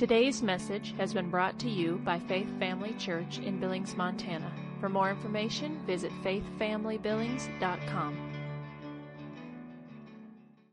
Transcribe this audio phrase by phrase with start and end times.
[0.00, 4.50] Today's message has been brought to you by Faith Family Church in Billings, Montana.
[4.80, 8.32] For more information, visit faithfamilybillings.com.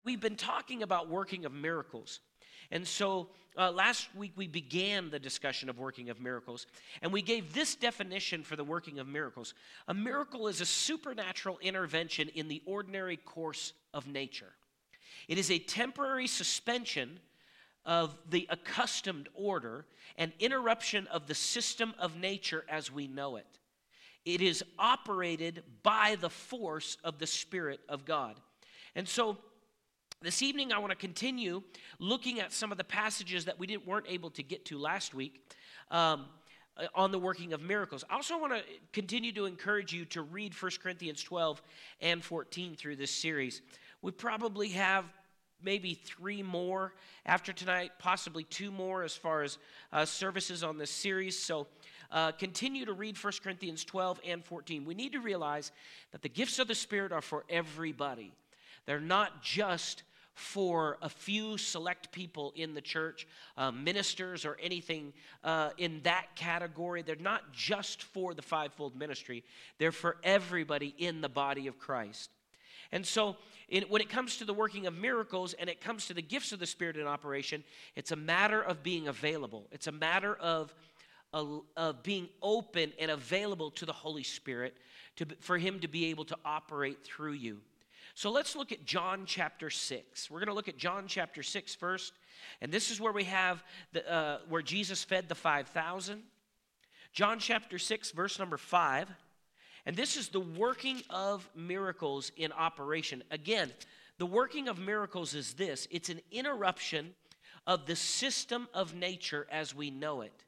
[0.06, 2.22] We've been talking about working of miracles.
[2.72, 3.28] And so
[3.58, 6.66] uh, last week we began the discussion of working of miracles,
[7.02, 9.56] and we gave this definition for the working of miracles.
[9.90, 14.54] A miracle is a supernatural intervention in the ordinary course of nature.
[15.28, 17.20] It is a temporary suspension
[17.88, 19.86] of the accustomed order
[20.18, 23.48] and interruption of the system of nature as we know it.
[24.26, 28.36] It is operated by the force of the Spirit of God.
[28.94, 29.38] And so
[30.22, 31.64] this evening I want to continue
[31.98, 35.14] looking at some of the passages that we didn't, weren't able to get to last
[35.14, 35.42] week.
[35.90, 36.26] Um,
[36.76, 38.04] uh, on the working of miracles.
[38.08, 38.62] I also want to
[38.94, 41.62] continue to encourage you to read 1 Corinthians 12
[42.02, 43.62] and 14 through this series.
[44.04, 45.06] We probably have
[45.62, 46.94] maybe three more
[47.26, 49.58] after tonight, possibly two more as far as
[49.92, 51.38] uh, services on this series.
[51.38, 51.68] So
[52.12, 54.86] uh, continue to read 1 Corinthians 12 and 14.
[54.86, 55.72] We need to realize
[56.12, 58.34] that the gifts of the Spirit are for everybody,
[58.86, 63.28] they're not just for a few select people in the church,
[63.58, 65.12] uh, ministers or anything
[65.44, 67.02] uh, in that category.
[67.02, 69.44] They're not just for the fivefold ministry,
[69.80, 72.30] they're for everybody in the body of Christ.
[72.92, 73.36] And so,
[73.90, 76.60] when it comes to the working of miracles and it comes to the gifts of
[76.60, 77.64] the Spirit in operation,
[77.96, 79.68] it's a matter of being available.
[79.72, 80.74] It's a matter of,
[81.34, 84.78] of, of being open and available to the Holy Spirit
[85.18, 87.60] to, for Him to be able to operate through you.
[88.16, 90.32] So let's look at John chapter 6.
[90.32, 92.14] We're going to look at John chapter 6 first.
[92.62, 96.24] And this is where we have the, uh, where Jesus fed the 5,000.
[97.14, 99.10] John chapter 6, verse number 5.
[99.88, 103.24] And this is the working of miracles in operation.
[103.32, 103.72] Again,
[104.18, 107.16] the working of miracles is this it's an interruption
[107.66, 110.44] of the system of nature as we know it.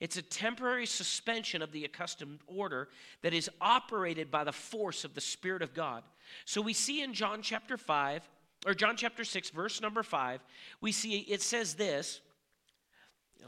[0.00, 2.88] It's a temporary suspension of the accustomed order
[3.22, 6.02] that is operated by the force of the Spirit of God.
[6.44, 8.28] So we see in John chapter 5,
[8.66, 10.40] or John chapter 6, verse number 5,
[10.80, 12.20] we see it says this.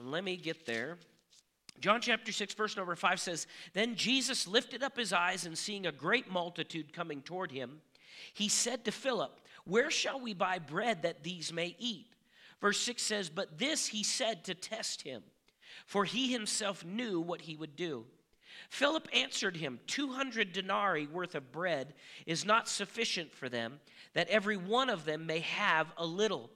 [0.00, 0.98] Let me get there.
[1.82, 5.84] John chapter 6, verse number 5 says, Then Jesus lifted up his eyes and seeing
[5.84, 7.81] a great multitude coming toward him,
[8.32, 12.06] he said to Philip, Where shall we buy bread that these may eat?
[12.60, 15.25] Verse 6 says, But this he said to test him,
[15.84, 18.04] for he himself knew what he would do.
[18.70, 21.94] Philip answered him, 200 denarii worth of bread
[22.26, 23.81] is not sufficient for them,
[24.14, 26.49] that every one of them may have a little.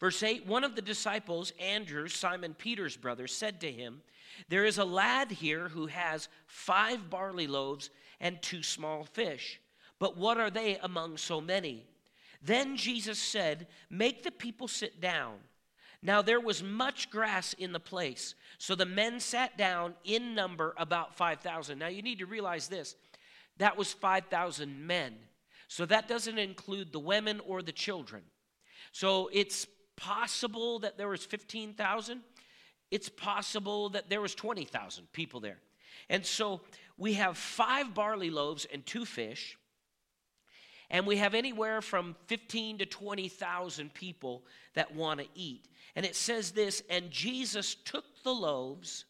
[0.00, 4.02] Verse 8 One of the disciples, Andrew, Simon Peter's brother, said to him,
[4.48, 7.90] There is a lad here who has five barley loaves
[8.20, 9.60] and two small fish.
[9.98, 11.84] But what are they among so many?
[12.42, 15.36] Then Jesus said, Make the people sit down.
[16.02, 20.74] Now there was much grass in the place, so the men sat down in number
[20.76, 21.78] about 5,000.
[21.78, 22.94] Now you need to realize this
[23.58, 25.16] that was 5,000 men.
[25.68, 28.22] So that doesn't include the women or the children.
[28.92, 32.20] So it's possible that there was 15,000.
[32.90, 35.58] It's possible that there was 20,000 people there.
[36.08, 36.60] And so
[36.96, 39.58] we have five barley loaves and two fish.
[40.88, 45.66] And we have anywhere from 15 to 20,000 people that want to eat.
[45.96, 49.04] And it says this And Jesus took the loaves,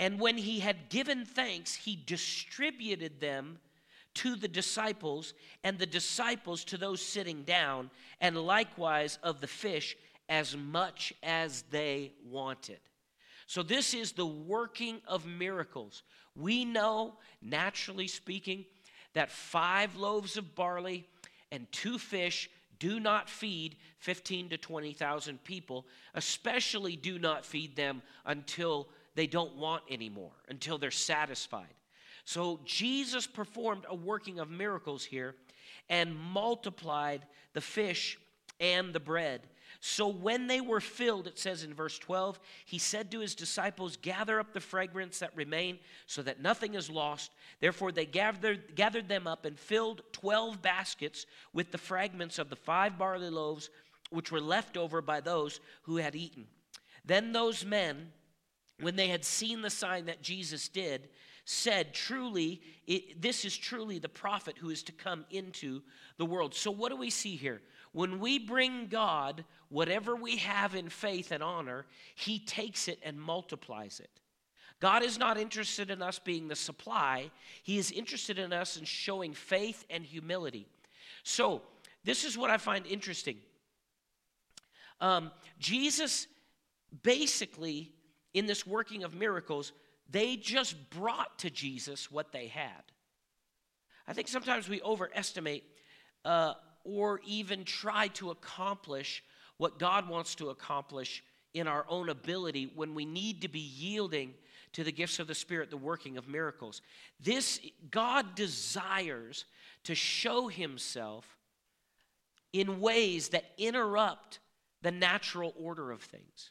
[0.00, 3.58] and when he had given thanks, he distributed them
[4.14, 9.96] to the disciples, and the disciples to those sitting down, and likewise of the fish
[10.28, 12.80] as much as they wanted.
[13.46, 16.02] So, this is the working of miracles.
[16.36, 18.66] We know, naturally speaking,
[19.14, 21.06] that five loaves of barley
[21.50, 28.02] and two fish do not feed 15 to 20,000 people, especially do not feed them
[28.26, 31.74] until they don't want anymore, until they're satisfied.
[32.28, 35.34] So Jesus performed a working of miracles here
[35.88, 37.24] and multiplied
[37.54, 38.18] the fish
[38.60, 39.40] and the bread.
[39.80, 43.96] So when they were filled, it says in verse 12, he said to his disciples,
[43.96, 47.30] Gather up the fragments that remain so that nothing is lost.
[47.60, 52.56] Therefore they gathered, gathered them up and filled 12 baskets with the fragments of the
[52.56, 53.70] five barley loaves
[54.10, 56.44] which were left over by those who had eaten.
[57.06, 58.12] Then those men,
[58.80, 61.08] when they had seen the sign that Jesus did,
[61.50, 65.80] said, Truly, it, this is truly the prophet who is to come into
[66.18, 66.54] the world.
[66.54, 67.62] So, what do we see here?
[67.92, 73.18] When we bring God whatever we have in faith and honor, He takes it and
[73.18, 74.10] multiplies it.
[74.78, 77.30] God is not interested in us being the supply,
[77.62, 80.66] He is interested in us in showing faith and humility.
[81.22, 81.62] So,
[82.04, 83.38] this is what I find interesting.
[85.00, 86.26] Um, Jesus
[87.02, 87.90] basically,
[88.34, 89.72] in this working of miracles,
[90.08, 92.82] they just brought to Jesus what they had.
[94.06, 95.64] I think sometimes we overestimate
[96.24, 99.22] uh, or even try to accomplish
[99.58, 101.22] what God wants to accomplish
[101.52, 104.34] in our own ability when we need to be yielding
[104.72, 106.80] to the gifts of the Spirit, the working of miracles.
[107.20, 109.44] This, God desires
[109.84, 111.36] to show Himself
[112.52, 114.38] in ways that interrupt
[114.82, 116.50] the natural order of things.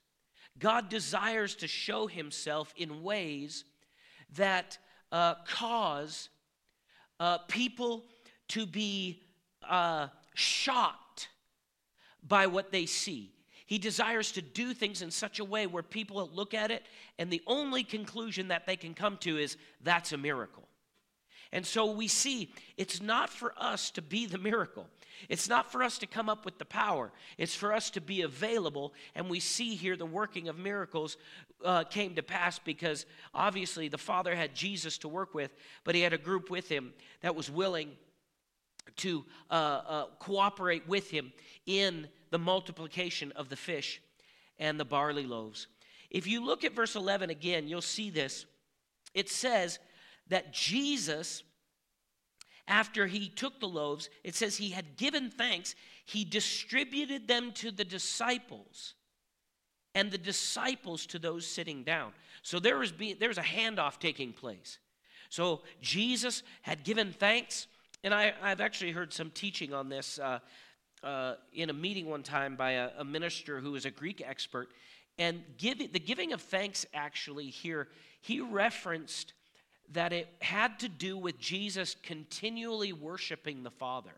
[0.60, 3.64] God desires to show Himself in ways
[4.36, 4.78] that
[5.12, 6.30] uh, cause
[7.20, 8.04] uh, people
[8.50, 9.22] to be
[9.68, 11.30] uh, shocked
[12.28, 13.32] by what they see.
[13.66, 16.84] He desires to do things in such a way where people look at it
[17.20, 20.68] and the only conclusion that they can come to is that's a miracle.
[21.52, 24.88] And so we see it's not for us to be the miracle.
[25.30, 27.12] It's not for us to come up with the power.
[27.38, 28.94] It's for us to be available.
[29.16, 31.18] And we see here the working of miracles
[31.64, 35.52] uh, came to pass because obviously the Father had Jesus to work with,
[35.84, 37.92] but he had a group with him that was willing
[38.98, 41.32] to uh, uh, cooperate with him
[41.66, 44.02] in the multiplication of the fish
[44.60, 45.68] and the barley loaves.
[46.10, 48.46] If you look at verse 11 again, you'll see this.
[49.14, 49.80] It says
[50.30, 51.44] that Jesus,
[52.68, 55.76] after he took the loaves, it says he had given thanks,
[56.06, 58.94] he distributed them to the disciples
[59.96, 62.12] and the disciples to those sitting down.
[62.44, 64.80] So there was, be, there was a handoff taking place.
[65.30, 67.68] So Jesus had given thanks,
[68.04, 70.20] and I, have actually heard some teaching on this.
[70.20, 70.40] Uh,
[71.04, 74.70] uh, in a meeting one time by a, a minister who is a Greek expert.
[75.20, 77.88] And give, the giving of thanks, actually, here,
[78.22, 79.34] he referenced
[79.94, 84.16] that it had to do with Jesus continually worshiping the Father.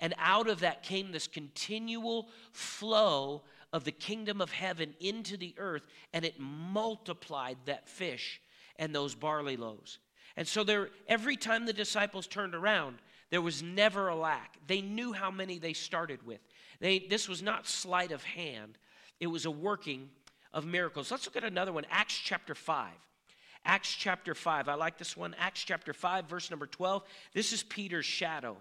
[0.00, 3.42] And out of that came this continual flow
[3.72, 8.40] of the kingdom of heaven into the earth, and it multiplied that fish
[8.76, 9.98] and those barley loaves.
[10.36, 12.98] And so there, every time the disciples turned around,
[13.30, 14.58] there was never a lack.
[14.66, 16.40] They knew how many they started with.
[16.80, 18.78] They, this was not sleight of hand,
[19.20, 20.10] it was a working
[20.52, 21.10] of miracles.
[21.10, 22.90] Let's look at another one Acts chapter 5.
[23.64, 24.68] Acts chapter 5.
[24.68, 25.34] I like this one.
[25.38, 27.02] Acts chapter 5, verse number 12.
[27.32, 28.56] This is Peter's shadow.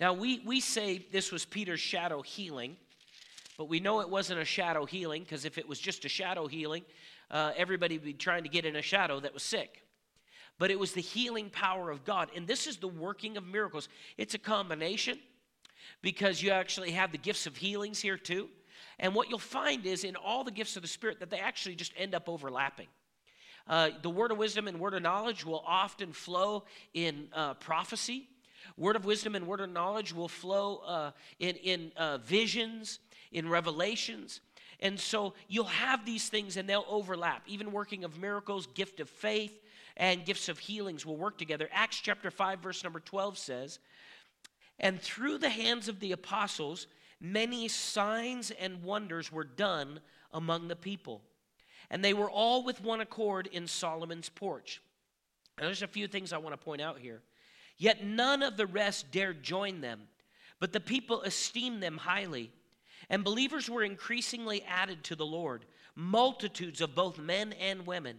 [0.00, 2.76] Now, we, we say this was Peter's shadow healing,
[3.58, 6.46] but we know it wasn't a shadow healing because if it was just a shadow
[6.46, 6.84] healing,
[7.30, 9.82] uh, everybody would be trying to get in a shadow that was sick
[10.60, 12.28] but it was the healing power of God.
[12.36, 13.88] And this is the working of miracles.
[14.18, 15.18] It's a combination
[16.02, 18.50] because you actually have the gifts of healings here too.
[19.00, 21.74] And what you'll find is in all the gifts of the Spirit that they actually
[21.74, 22.86] just end up overlapping.
[23.66, 28.28] Uh, the word of wisdom and word of knowledge will often flow in uh, prophecy.
[28.76, 32.98] Word of wisdom and word of knowledge will flow uh, in, in uh, visions,
[33.32, 34.40] in revelations.
[34.80, 37.42] And so you'll have these things and they'll overlap.
[37.46, 39.62] Even working of miracles, gift of faith,
[39.96, 41.68] and gifts of healings will work together.
[41.72, 43.78] Acts chapter 5, verse number 12 says,
[44.78, 46.86] And through the hands of the apostles,
[47.20, 50.00] many signs and wonders were done
[50.32, 51.22] among the people.
[51.90, 54.80] And they were all with one accord in Solomon's porch.
[55.58, 57.20] Now, there's a few things I want to point out here.
[57.76, 60.02] Yet none of the rest dared join them,
[60.60, 62.52] but the people esteemed them highly.
[63.08, 65.64] And believers were increasingly added to the Lord,
[65.96, 68.18] multitudes of both men and women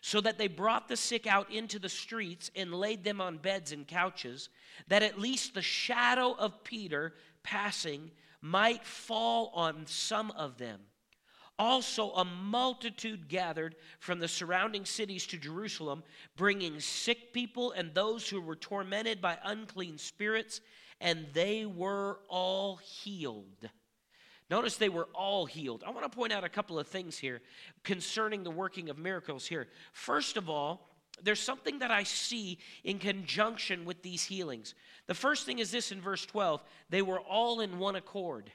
[0.00, 3.72] so that they brought the sick out into the streets and laid them on beds
[3.72, 4.48] and couches,
[4.88, 10.80] that at least the shadow of Peter passing might fall on some of them.
[11.58, 16.04] Also, a multitude gathered from the surrounding cities to Jerusalem,
[16.36, 20.60] bringing sick people and those who were tormented by unclean spirits,
[21.00, 23.68] and they were all healed.
[24.50, 25.82] Notice they were all healed.
[25.84, 27.42] I want to point out a couple of things here
[27.82, 29.66] concerning the working of miracles here.
[29.92, 30.88] First of all,
[31.22, 34.74] there's something that I see in conjunction with these healings.
[35.06, 38.50] The first thing is this in verse 12 they were all in one accord.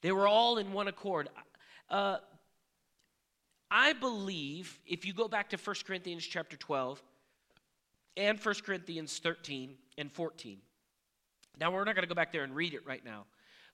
[0.00, 1.28] They were all in one accord.
[1.88, 2.18] Uh,
[3.70, 7.02] I believe if you go back to 1 Corinthians chapter 12
[8.16, 10.58] and 1 Corinthians 13 and 14.
[11.60, 13.26] Now, we're not going to go back there and read it right now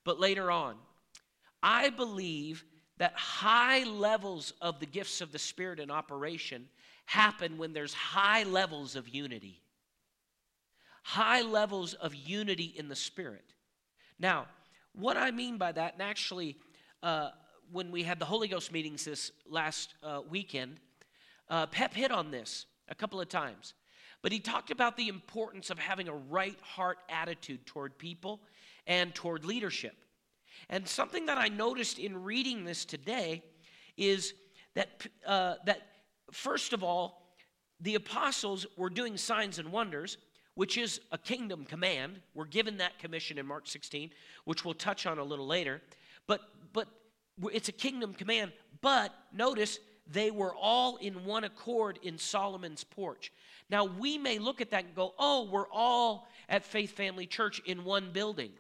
[0.09, 0.75] but later on.
[1.63, 2.65] I believe
[2.97, 6.67] that high levels of the gifts of the Spirit in operation
[7.09, 9.63] happen when there's high levels of unity.
[11.03, 13.55] High levels of unity in the Spirit.
[14.19, 14.45] Now,
[14.93, 16.57] what I mean by that, and actually,
[17.03, 17.31] uh,
[17.73, 20.81] when we had the Holy Ghost meetings this last uh, weekend,
[21.49, 23.73] uh, Pep hit on this a couple of times.
[24.21, 28.43] But he talked about the importance of having a right heart attitude toward people
[28.87, 29.97] and toward leadership.
[30.69, 33.43] And something that I noticed in reading this today
[33.97, 34.35] is
[34.75, 35.87] that, uh, that
[36.33, 37.35] first of all,
[37.81, 40.19] the apostles were doing signs and wonders,
[40.55, 42.21] which is a kingdom command.
[42.35, 44.11] We're given that commission in Mark 16,
[44.45, 45.81] which we'll touch on a little later.
[46.27, 46.41] But,
[46.73, 46.89] but
[47.53, 48.53] it's a kingdom command.
[48.81, 49.79] But notice
[50.11, 53.33] they were all in one accord in Solomon's porch.
[53.71, 57.61] Now, we may look at that and go, oh, we're all at Faith Family Church
[57.67, 58.53] in one building.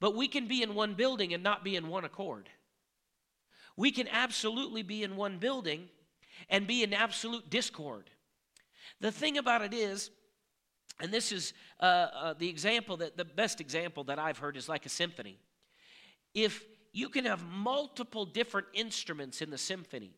[0.00, 2.48] But we can be in one building and not be in one accord.
[3.76, 5.88] We can absolutely be in one building
[6.48, 8.10] and be in absolute discord.
[9.00, 10.10] The thing about it is,
[11.00, 14.68] and this is uh, uh, the example that the best example that I've heard is
[14.68, 15.38] like a symphony.
[16.34, 20.12] If you can have multiple different instruments in the symphony,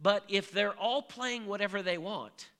[0.00, 2.50] but if they're all playing whatever they want,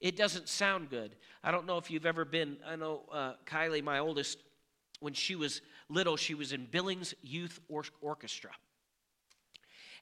[0.00, 1.16] it doesn't sound good.
[1.42, 4.38] I don't know if you've ever been, I know uh, Kylie, my oldest,
[5.00, 8.50] when she was little, she was in Billings Youth or- Orchestra.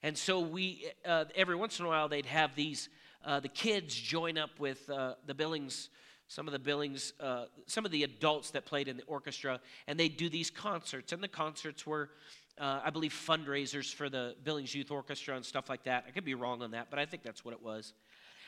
[0.05, 2.89] And so we, uh, every once in a while, they'd have these,
[3.25, 5.89] uh, the kids join up with uh, the Billings,
[6.27, 9.99] some of the Billings, uh, some of the adults that played in the orchestra, and
[9.99, 11.11] they'd do these concerts.
[11.11, 12.11] And the concerts were,
[12.59, 16.05] uh, I believe, fundraisers for the Billings Youth Orchestra and stuff like that.
[16.07, 17.93] I could be wrong on that, but I think that's what it was.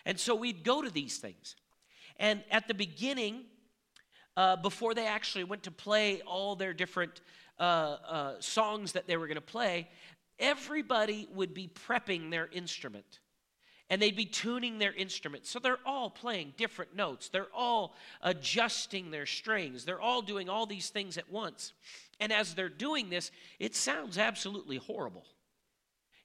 [0.05, 1.55] And so we'd go to these things.
[2.17, 3.45] And at the beginning,
[4.35, 7.21] uh, before they actually went to play all their different
[7.59, 9.87] uh, uh, songs that they were going to play,
[10.39, 13.19] everybody would be prepping their instrument
[13.89, 15.45] and they'd be tuning their instrument.
[15.45, 17.29] So they're all playing different notes.
[17.29, 19.85] They're all adjusting their strings.
[19.85, 21.73] They're all doing all these things at once.
[22.19, 25.25] And as they're doing this, it sounds absolutely horrible.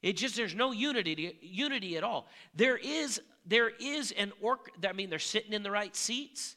[0.02, 2.26] It just there's no unity unity at all.
[2.56, 4.70] There is there is an orc.
[4.84, 6.56] I mean, they're sitting in the right seats.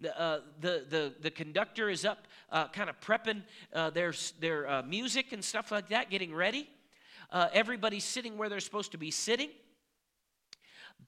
[0.00, 3.42] The, uh, the, the, the conductor is up, uh, kind of prepping
[3.74, 6.70] uh, their, their uh, music and stuff like that, getting ready.
[7.32, 9.50] Uh, everybody's sitting where they're supposed to be sitting.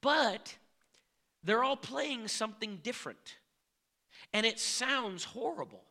[0.01, 0.57] But
[1.43, 3.37] they're all playing something different.
[4.33, 5.83] And it sounds horrible.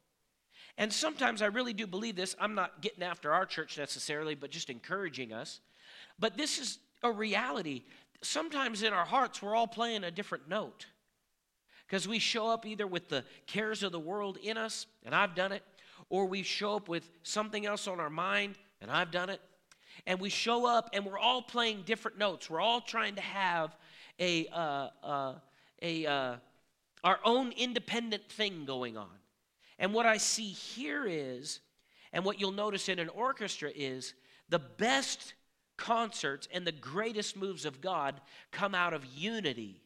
[0.78, 2.36] And sometimes I really do believe this.
[2.40, 5.60] I'm not getting after our church necessarily, but just encouraging us.
[6.18, 7.84] But this is a reality.
[8.22, 10.86] Sometimes in our hearts, we're all playing a different note.
[11.86, 15.36] Because we show up either with the cares of the world in us, and I've
[15.36, 15.64] done it,
[16.10, 19.42] or we show up with something else on our mind, and I've done it
[20.06, 22.50] and we show up and we're all playing different notes.
[22.50, 23.76] We're all trying to have
[24.20, 25.34] a, uh, uh,
[25.82, 26.36] a uh,
[27.04, 29.10] our own independent thing going on.
[29.80, 31.60] And what I see here is,
[32.14, 34.14] and what you'll notice in an orchestra is,
[34.50, 35.34] the best
[35.78, 38.22] concerts and the greatest moves of God
[38.52, 39.82] come out of unity.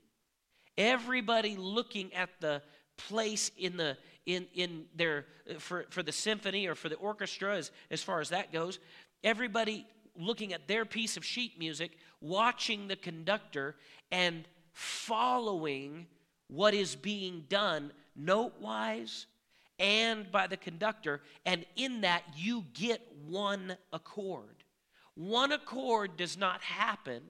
[0.77, 2.61] Everybody looking at the
[2.97, 5.25] place in the in in their
[5.59, 8.79] for for the symphony or for the orchestra as as far as that goes
[9.23, 9.85] everybody
[10.17, 13.75] looking at their piece of sheet music, watching the conductor,
[14.11, 16.07] and following
[16.47, 19.25] what is being done note wise
[19.79, 21.21] and by the conductor.
[21.45, 24.63] And in that, you get one accord.
[25.15, 27.21] One accord does not happen,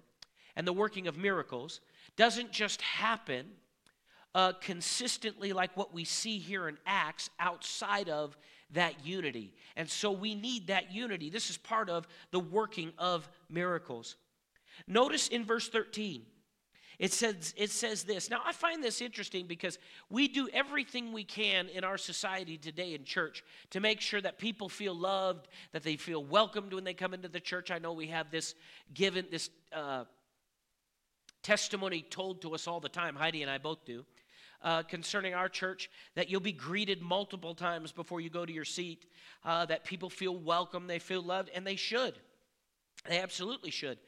[0.55, 1.81] and the working of miracles
[2.15, 3.45] doesn't just happen
[4.33, 8.37] uh, consistently like what we see here in Acts outside of
[8.71, 9.53] that unity.
[9.75, 11.29] And so we need that unity.
[11.29, 14.15] This is part of the working of miracles.
[14.87, 16.23] Notice in verse 13,
[16.97, 18.29] it says, it says this.
[18.29, 19.77] Now, I find this interesting because
[20.09, 24.37] we do everything we can in our society today in church to make sure that
[24.37, 27.69] people feel loved, that they feel welcomed when they come into the church.
[27.69, 28.55] I know we have this
[28.93, 30.05] given, this uh,
[31.43, 33.15] testimony told to us all the time.
[33.15, 34.05] Heidi and I both do
[34.65, 38.65] uh, concerning our church that you'll be greeted multiple times before you go to your
[38.65, 39.05] seat,
[39.45, 42.15] uh, that people feel welcome, they feel loved, and they should.
[43.07, 43.99] They absolutely should.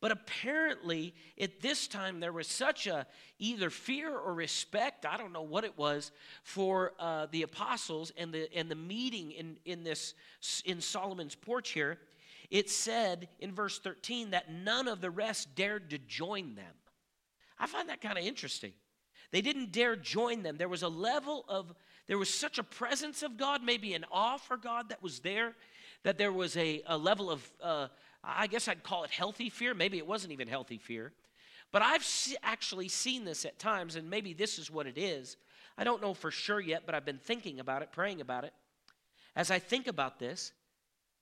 [0.00, 3.06] But apparently, at this time, there was such a
[3.38, 8.32] either fear or respect, I don't know what it was, for uh, the apostles and
[8.32, 10.14] the, and the meeting in, in, this,
[10.64, 11.98] in Solomon's porch here.
[12.50, 16.74] It said in verse 13 that none of the rest dared to join them.
[17.58, 18.72] I find that kind of interesting.
[19.32, 20.56] They didn't dare join them.
[20.56, 21.74] There was a level of,
[22.06, 25.54] there was such a presence of God, maybe an awe for God that was there,
[26.02, 27.88] that there was a, a level of, uh,
[28.22, 29.74] I guess I'd call it healthy fear.
[29.74, 31.12] Maybe it wasn't even healthy fear.
[31.72, 35.36] But I've se- actually seen this at times, and maybe this is what it is.
[35.76, 38.54] I don't know for sure yet, but I've been thinking about it, praying about it.
[39.34, 40.52] As I think about this,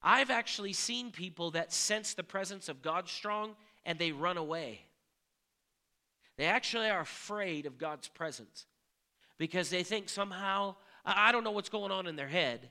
[0.03, 4.83] I've actually seen people that sense the presence of God strong and they run away.
[6.37, 8.67] They actually are afraid of God's presence
[9.39, 10.75] because they think somehow,
[11.05, 12.71] I don't know what's going on in their head,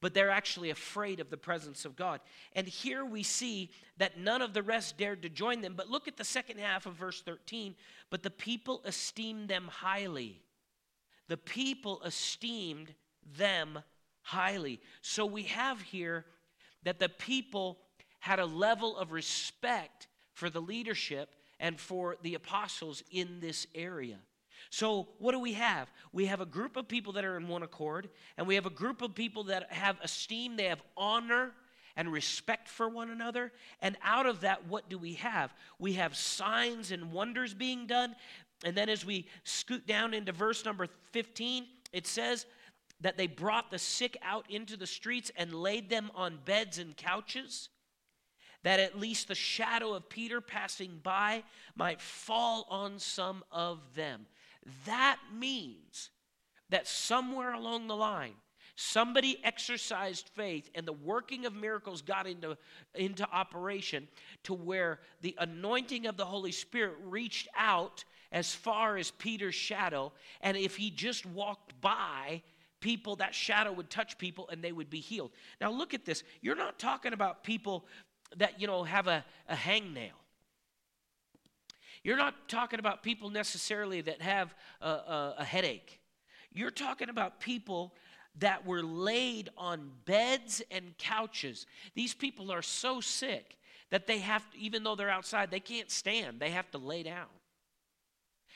[0.00, 2.20] but they're actually afraid of the presence of God.
[2.54, 5.74] And here we see that none of the rest dared to join them.
[5.76, 7.74] But look at the second half of verse 13.
[8.10, 10.40] But the people esteemed them highly.
[11.26, 12.94] The people esteemed
[13.36, 13.80] them
[14.22, 14.80] highly.
[15.02, 16.24] So we have here
[16.84, 17.78] that the people
[18.20, 24.18] had a level of respect for the leadership and for the apostles in this area.
[24.70, 25.90] So, what do we have?
[26.12, 28.70] We have a group of people that are in one accord, and we have a
[28.70, 31.52] group of people that have esteem, they have honor
[31.96, 33.52] and respect for one another.
[33.80, 35.52] And out of that, what do we have?
[35.78, 38.14] We have signs and wonders being done.
[38.64, 42.46] And then, as we scoot down into verse number 15, it says
[43.00, 46.96] that they brought the sick out into the streets and laid them on beds and
[46.96, 47.68] couches
[48.62, 51.42] that at least the shadow of Peter passing by
[51.76, 54.26] might fall on some of them.
[54.86, 56.10] That means
[56.70, 58.34] that somewhere along the line,
[58.76, 62.56] somebody exercised faith and the working of miracles got into,
[62.94, 64.06] into operation
[64.44, 70.12] to where the anointing of the Holy Spirit reached out as far as Peter's shadow.
[70.42, 72.42] And if he just walked by,
[72.80, 75.32] people, that shadow would touch people and they would be healed.
[75.60, 76.22] Now, look at this.
[76.40, 77.86] You're not talking about people
[78.36, 80.10] that, you know, have a, a hangnail.
[82.04, 86.00] You're not talking about people necessarily that have a, a, a headache.
[86.52, 87.94] You're talking about people
[88.38, 91.66] that were laid on beds and couches.
[91.94, 93.56] These people are so sick
[93.90, 96.40] that they have to, even though they're outside, they can't stand.
[96.40, 97.26] They have to lay down.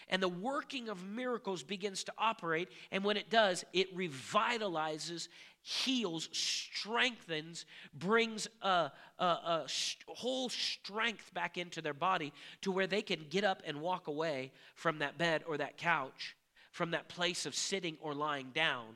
[0.08, 2.68] And the working of miracles begins to operate.
[2.90, 5.28] And when it does, it revitalizes
[5.62, 7.64] heals, strengthens,
[7.94, 9.66] brings a, a, a
[10.08, 14.50] whole strength back into their body to where they can get up and walk away
[14.74, 16.36] from that bed or that couch,
[16.72, 18.86] from that place of sitting or lying down,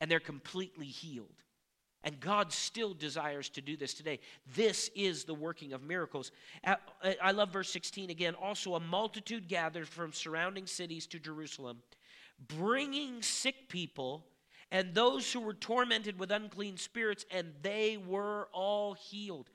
[0.00, 1.26] and they're completely healed.
[2.04, 4.20] And God still desires to do this today.
[4.54, 6.30] This is the working of miracles.
[6.64, 8.34] I love verse 16 again.
[8.34, 11.78] Also, a multitude gathered from surrounding cities to Jerusalem,
[12.46, 14.24] bringing sick people
[14.70, 19.50] and those who were tormented with unclean spirits, and they were all healed.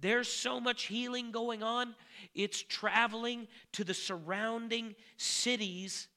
[0.00, 1.94] There's so much healing going on,
[2.34, 6.08] it's traveling to the surrounding cities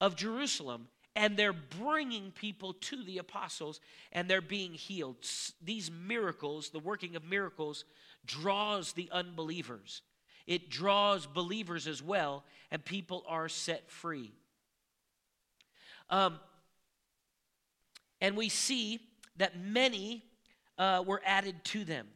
[0.00, 0.88] of Jerusalem.
[1.16, 5.18] And they're bringing people to the apostles and they're being healed.
[5.62, 7.84] These miracles, the working of miracles,
[8.26, 10.02] draws the unbelievers.
[10.46, 14.32] It draws believers as well, and people are set free.
[16.10, 16.40] Um,
[18.24, 19.00] and we see
[19.36, 20.24] that many
[20.78, 22.06] uh, were added to them.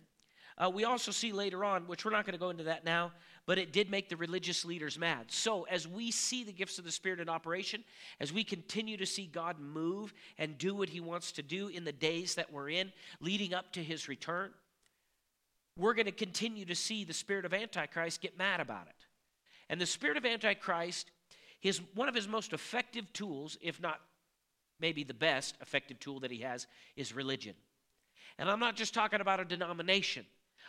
[0.57, 3.13] Uh, we also see later on, which we're not going to go into that now,
[3.45, 5.27] but it did make the religious leaders mad.
[5.29, 7.85] So, as we see the gifts of the Spirit in operation,
[8.21, 11.85] as we continue to see God move and do what He wants to do in
[11.85, 12.91] the days that we're in,
[13.21, 14.53] leading up to His return,
[15.77, 19.07] we're going to continue to see the spirit of Antichrist get mad about it.
[19.69, 21.11] And the spirit of Antichrist,
[21.61, 24.01] his, one of his most effective tools, if not
[24.81, 27.55] maybe the best effective tool that he has is religion.
[28.39, 30.25] And I'm not just talking about a denomination,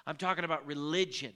[0.05, 1.33] I'm talking about religion.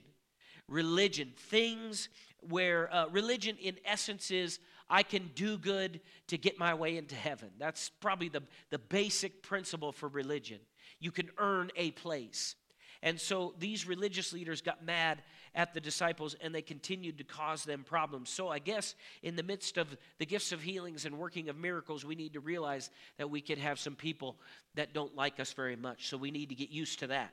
[0.66, 2.08] Religion, things
[2.40, 7.14] where uh, religion, in essence, is I can do good to get my way into
[7.14, 7.50] heaven.
[7.58, 10.60] That's probably the, the basic principle for religion.
[11.00, 12.54] You can earn a place.
[13.02, 15.22] And so these religious leaders got mad
[15.54, 18.30] at the disciples and they continued to cause them problems.
[18.30, 22.04] So I guess in the midst of the gifts of healings and working of miracles,
[22.04, 24.36] we need to realize that we could have some people
[24.74, 26.08] that don't like us very much.
[26.08, 27.32] So we need to get used to that.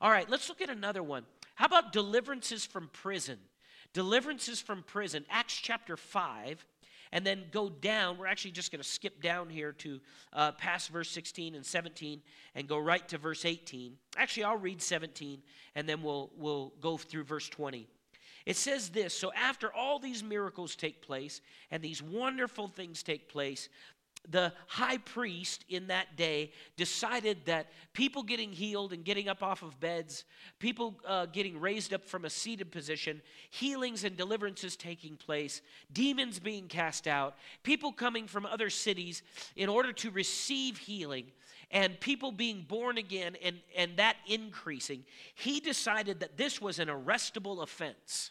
[0.00, 1.24] All right, let's look at another one.
[1.54, 3.38] How about deliverances from prison?
[3.92, 5.24] Deliverances from prison.
[5.30, 6.66] Acts chapter 5
[7.12, 8.18] and then go down.
[8.18, 10.00] We're actually just going to skip down here to
[10.32, 12.20] uh, past verse 16 and 17
[12.54, 13.96] and go right to verse 18.
[14.16, 15.42] Actually, I'll read 17
[15.74, 17.88] and then we'll, we'll go through verse 20.
[18.46, 21.40] It says this So after all these miracles take place
[21.70, 23.68] and these wonderful things take place,
[24.30, 29.62] the high priest in that day decided that people getting healed and getting up off
[29.62, 30.24] of beds,
[30.58, 35.62] people uh, getting raised up from a seated position, healings and deliverances taking place,
[35.92, 39.22] demons being cast out, people coming from other cities
[39.56, 41.26] in order to receive healing,
[41.70, 46.88] and people being born again and, and that increasing, he decided that this was an
[46.88, 48.30] arrestable offense.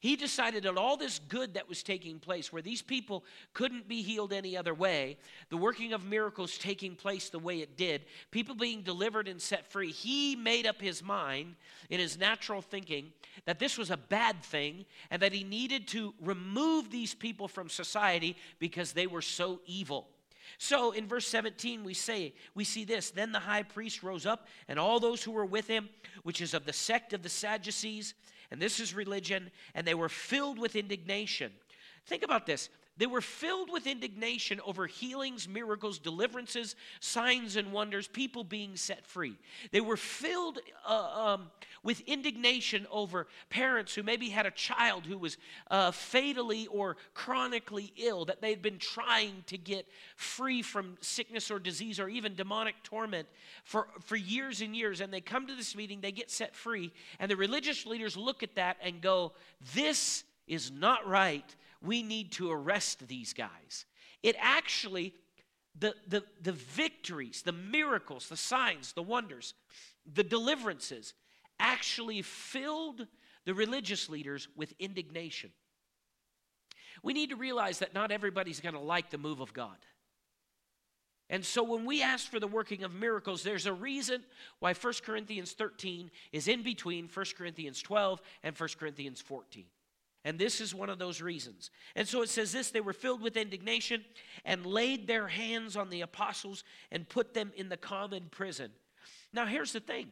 [0.00, 4.00] He decided that all this good that was taking place, where these people couldn't be
[4.00, 5.18] healed any other way,
[5.50, 9.70] the working of miracles taking place the way it did, people being delivered and set
[9.70, 11.54] free, he made up his mind
[11.90, 13.12] in his natural thinking
[13.44, 17.68] that this was a bad thing and that he needed to remove these people from
[17.68, 20.08] society because they were so evil.
[20.56, 24.46] So in verse 17, we say, we see this Then the high priest rose up,
[24.66, 25.90] and all those who were with him,
[26.22, 28.14] which is of the sect of the Sadducees,
[28.50, 31.52] and this is religion, and they were filled with indignation.
[32.06, 32.68] Think about this.
[33.00, 39.06] They were filled with indignation over healings, miracles, deliverances, signs, and wonders, people being set
[39.06, 39.38] free.
[39.70, 41.50] They were filled uh, um,
[41.82, 45.38] with indignation over parents who maybe had a child who was
[45.70, 51.58] uh, fatally or chronically ill, that they'd been trying to get free from sickness or
[51.58, 53.26] disease or even demonic torment
[53.64, 55.00] for, for years and years.
[55.00, 58.42] And they come to this meeting, they get set free, and the religious leaders look
[58.42, 59.32] at that and go,
[59.74, 63.86] This is not right we need to arrest these guys.
[64.22, 65.14] It actually,
[65.78, 69.54] the, the, the victories, the miracles, the signs, the wonders,
[70.12, 71.14] the deliverances
[71.58, 73.06] actually filled
[73.44, 75.50] the religious leaders with indignation.
[77.02, 79.76] We need to realize that not everybody's going to like the move of God.
[81.30, 84.24] And so when we ask for the working of miracles, there's a reason
[84.58, 89.64] why 1 Corinthians 13 is in between 1 Corinthians 12 and 1 Corinthians 14.
[90.24, 91.70] And this is one of those reasons.
[91.96, 94.04] And so it says this they were filled with indignation
[94.44, 98.70] and laid their hands on the apostles and put them in the common prison.
[99.32, 100.08] Now, here's the thing.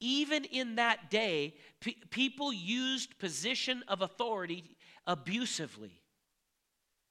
[0.00, 6.00] Even in that day, pe- people used position of authority abusively.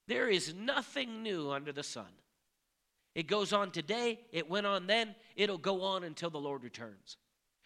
[0.07, 2.09] There is nothing new under the sun.
[3.13, 7.17] It goes on today, it went on then, it'll go on until the Lord returns.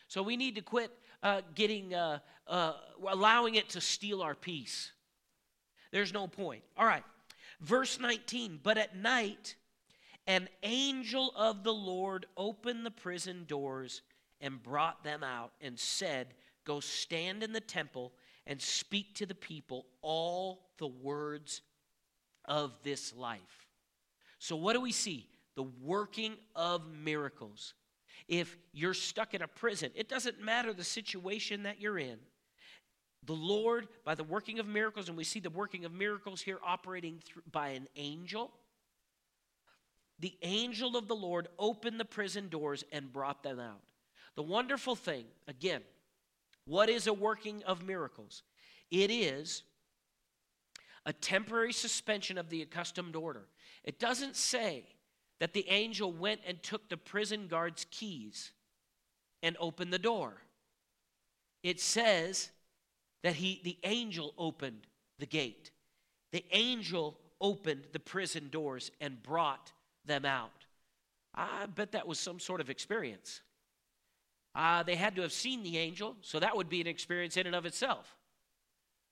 [0.07, 0.91] So we need to quit
[1.23, 2.73] uh, getting, uh, uh,
[3.07, 4.91] allowing it to steal our peace.
[5.91, 6.63] There's no point.
[6.77, 7.03] All right.
[7.61, 9.55] Verse 19, but at night,
[10.27, 14.01] an angel of the Lord opened the prison doors
[14.41, 16.27] and brought them out and said,
[16.65, 18.11] Go stand in the temple
[18.47, 21.61] and speak to the people all the words
[22.45, 23.67] of this life.
[24.39, 25.29] So, what do we see?
[25.55, 27.73] The working of miracles
[28.27, 29.91] if you're stuck in a prison.
[29.95, 32.17] It doesn't matter the situation that you're in.
[33.25, 36.59] The Lord, by the working of miracles, and we see the working of miracles here
[36.65, 38.51] operating through, by an angel,
[40.19, 43.81] the angel of the Lord opened the prison doors and brought them out.
[44.35, 45.81] The wonderful thing, again,
[46.65, 48.43] what is a working of miracles?
[48.91, 49.63] It is
[51.05, 53.47] a temporary suspension of the accustomed order.
[53.83, 54.85] It doesn't say
[55.39, 58.51] that the angel went and took the prison guard's keys
[59.43, 60.41] and opened the door.
[61.63, 62.49] It says
[63.23, 64.87] that he, the angel opened
[65.19, 65.71] the gate.
[66.31, 69.71] The angel opened the prison doors and brought
[70.05, 70.65] them out.
[71.33, 73.41] I bet that was some sort of experience.
[74.53, 77.45] Uh, they had to have seen the angel, so that would be an experience in
[77.45, 78.15] and of itself.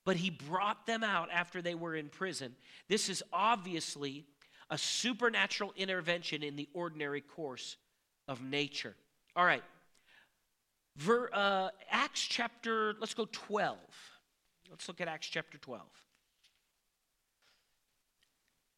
[0.06, 2.56] But he brought them out after they were in prison.
[2.88, 4.26] This is obviously
[4.69, 7.78] a supernatural intervention in the ordinary course
[8.28, 8.95] of nature.
[9.36, 9.63] All right.
[10.95, 13.78] Ver, uh, Acts chapter, let's go 12.
[14.69, 15.82] Let's look at Acts chapter 12.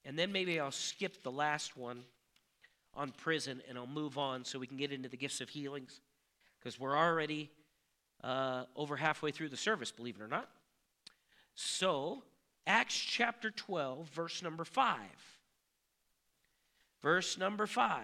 [0.06, 2.04] And then maybe I'll skip the last one
[2.94, 6.00] on prison and I'll move on so we can get into the gifts of healings
[6.60, 7.50] because we're already
[8.24, 10.50] uh, over halfway through the service, believe it or not.
[11.56, 12.24] So,
[12.68, 14.98] Acts chapter 12, verse number 5.
[17.06, 18.02] Verse number five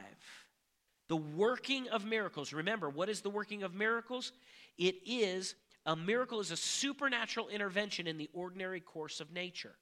[1.08, 2.54] the working of miracles.
[2.54, 4.32] Remember, what is the working of miracles?
[4.78, 5.56] It is
[5.88, 9.74] a miracle is a supernatural intervention in the ordinary course of nature,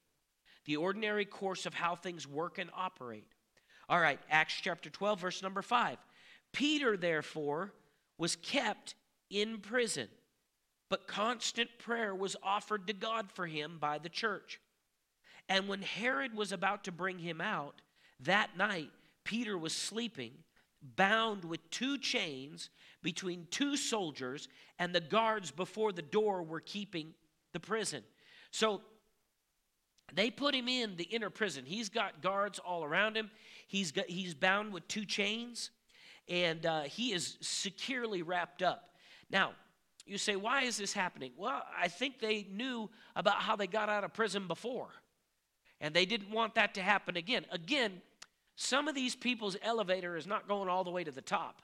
[0.63, 3.27] the ordinary course of how things work and operate.
[3.89, 5.97] All right, Acts chapter 12, verse number 5.
[6.53, 7.73] Peter, therefore,
[8.17, 8.95] was kept
[9.29, 10.08] in prison,
[10.89, 14.62] but constant prayer was offered to God for him by the church.
[15.49, 17.82] And when Herod was about to bring him out
[18.21, 18.91] that night,
[19.30, 20.32] Peter was sleeping,
[20.96, 22.72] bound with two chains
[23.04, 24.48] between two soldiers,
[24.80, 27.13] and the guards before the door were keeping
[27.54, 28.02] the prison.
[28.50, 28.82] So
[30.15, 31.63] they put him in the inner prison.
[31.63, 33.30] He's got guards all around him.
[33.68, 35.70] He's, got, he's bound with two chains,
[36.28, 38.89] and uh, he is securely wrapped up.
[39.30, 39.52] Now,
[40.08, 41.34] you say, why is this happening?
[41.38, 44.89] Well, I think they knew about how they got out of prison before,
[45.80, 47.46] and they didn't want that to happen again.
[47.52, 48.02] Again,
[48.62, 51.62] some of these people's elevator is not going all the way to the top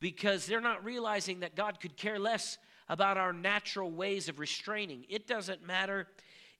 [0.00, 2.56] because they're not realizing that God could care less
[2.88, 5.04] about our natural ways of restraining.
[5.10, 6.06] It doesn't matter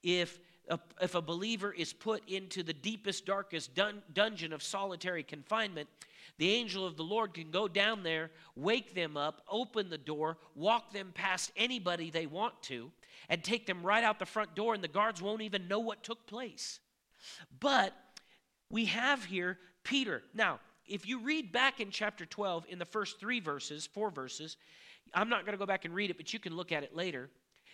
[0.03, 5.23] if a, if a believer is put into the deepest, darkest dun- dungeon of solitary
[5.23, 5.89] confinement,
[6.37, 10.37] the angel of the Lord can go down there, wake them up, open the door,
[10.57, 12.93] walk them past anybody they want to,
[13.31, 16.03] and take them right out the front door, and the guards won't even know what
[16.03, 16.81] took place.
[17.61, 17.95] But
[18.71, 20.23] we have here Peter.
[20.35, 24.57] Now, if you read back in chapter 12, in the first three verses, four verses,
[25.15, 26.95] I'm not going to go back and read it, but you can look at it
[26.95, 27.31] later.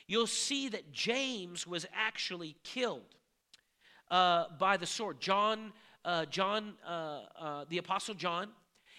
[0.07, 3.15] You'll see that James was actually killed
[4.11, 5.21] uh, by the sword.
[5.21, 5.73] John,
[6.05, 8.49] uh, John, uh, uh the apostle John,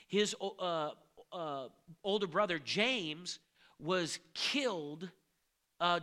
[0.08, 0.92] his uh,
[1.32, 1.68] uh,
[2.04, 3.40] older brother James
[3.80, 5.10] was killed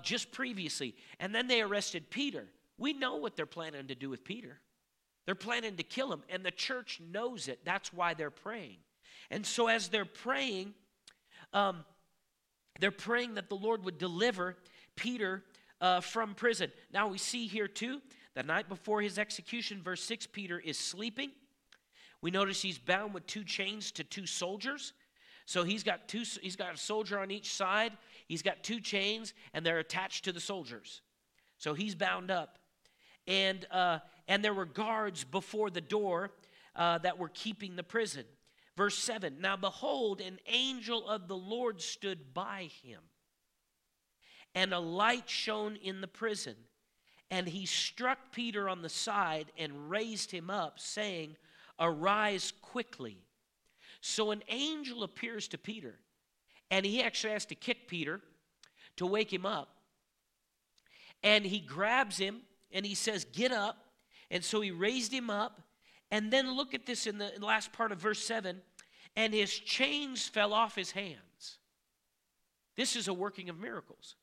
[0.02, 2.46] just previously, and then they arrested Peter.
[2.78, 4.60] We know what they're planning to do with Peter.
[5.26, 7.60] They're planning to kill him, and the church knows it.
[7.64, 8.78] That's why they're praying.
[9.30, 10.74] And so, as they're praying,
[11.52, 11.84] um,
[12.80, 14.56] they're praying that the Lord would deliver
[14.96, 15.44] Peter
[15.80, 16.72] uh, from prison.
[16.92, 18.00] Now, we see here too,
[18.34, 21.30] the night before his execution, verse 6, Peter is sleeping.
[22.20, 24.92] We notice he's bound with two chains to two soldiers.
[25.44, 27.92] So he's got two he's got a soldier on each side.
[28.28, 31.02] He's got two chains and they're attached to the soldiers.
[31.58, 32.58] So he's bound up.
[33.26, 36.30] And uh, and there were guards before the door
[36.76, 38.24] uh, that were keeping the prison.
[38.76, 43.00] Verse 7 Now behold, an angel of the Lord stood by him,
[44.54, 46.56] and a light shone in the prison.
[47.30, 51.36] And he struck Peter on the side and raised him up, saying,
[51.80, 53.16] Arise quickly.
[54.02, 55.98] So an angel appears to Peter,
[56.70, 58.20] and he actually has to kick Peter
[58.96, 59.76] to wake him up.
[61.22, 63.81] And he grabs him and he says, Get up.
[64.32, 65.60] And so he raised him up.
[66.10, 68.60] And then look at this in the last part of verse 7
[69.16, 71.58] and his chains fell off his hands.
[72.76, 74.16] This is a working of miracles.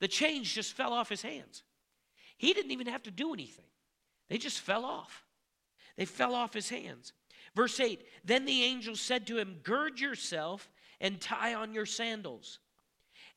[0.00, 1.62] The chains just fell off his hands.
[2.36, 3.66] He didn't even have to do anything,
[4.28, 5.24] they just fell off.
[5.96, 7.12] They fell off his hands.
[7.56, 10.70] Verse 8 Then the angel said to him, Gird yourself
[11.00, 12.60] and tie on your sandals.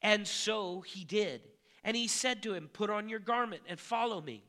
[0.04, 1.42] And so he did.
[1.84, 4.44] And he said to him, Put on your garment and follow me.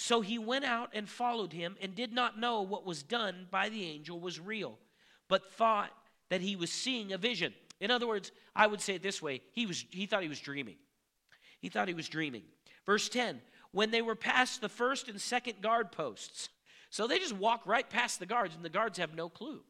[0.00, 3.68] So he went out and followed him and did not know what was done by
[3.68, 4.78] the angel was real,
[5.26, 5.90] but thought
[6.28, 7.52] that he was seeing a vision.
[7.80, 10.38] In other words, I would say it this way he, was, he thought he was
[10.38, 10.76] dreaming.
[11.58, 12.44] He thought he was dreaming.
[12.86, 13.40] Verse 10
[13.72, 16.48] When they were past the first and second guard posts,
[16.90, 19.62] so they just walk right past the guards, and the guards have no clue.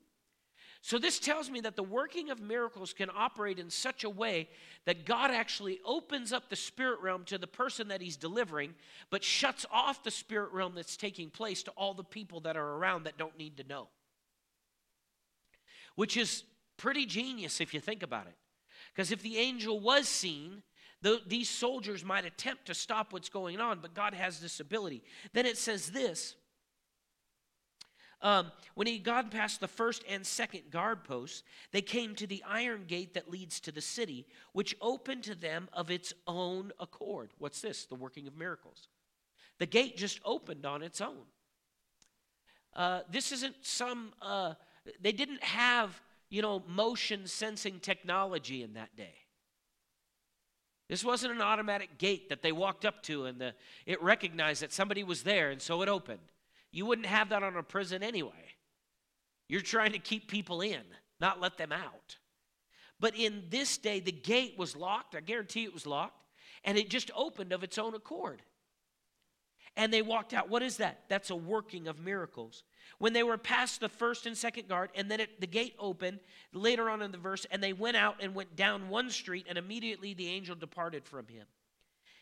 [0.88, 4.48] So, this tells me that the working of miracles can operate in such a way
[4.86, 8.74] that God actually opens up the spirit realm to the person that He's delivering,
[9.10, 12.76] but shuts off the spirit realm that's taking place to all the people that are
[12.76, 13.88] around that don't need to know.
[15.94, 16.44] Which is
[16.78, 18.36] pretty genius if you think about it.
[18.94, 20.62] Because if the angel was seen,
[21.02, 25.02] the, these soldiers might attempt to stop what's going on, but God has this ability.
[25.34, 26.34] Then it says this
[28.20, 32.42] um, when he gone past the first and second guard posts, they came to the
[32.46, 37.30] iron gate that leads to the city, which opened to them of its own accord.
[37.38, 37.84] What's this?
[37.84, 38.88] The working of miracles.
[39.58, 41.26] The gate just opened on its own.
[42.74, 44.54] Uh, this isn't some, uh,
[45.00, 49.14] they didn't have, you know, motion sensing technology in that day.
[50.88, 53.54] This wasn't an automatic gate that they walked up to and the,
[53.84, 56.20] it recognized that somebody was there and so it opened.
[56.70, 58.54] You wouldn't have that on a prison anyway.
[59.48, 60.82] You're trying to keep people in,
[61.20, 62.16] not let them out.
[63.00, 65.14] But in this day, the gate was locked.
[65.14, 66.24] I guarantee it was locked.
[66.64, 68.42] And it just opened of its own accord.
[69.76, 70.50] And they walked out.
[70.50, 71.04] What is that?
[71.08, 72.64] That's a working of miracles.
[72.98, 76.18] When they were past the first and second guard, and then it, the gate opened
[76.52, 79.56] later on in the verse, and they went out and went down one street, and
[79.56, 81.46] immediately the angel departed from him.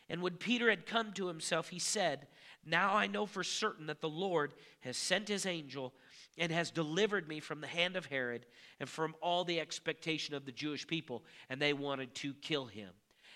[0.07, 2.27] And when Peter had come to himself, he said,
[2.67, 5.93] Now I know for certain that the Lord has sent his angel
[6.37, 8.45] and has delivered me from the hand of Herod
[8.79, 12.89] and from all the expectation of the Jewish people, and they wanted to kill him.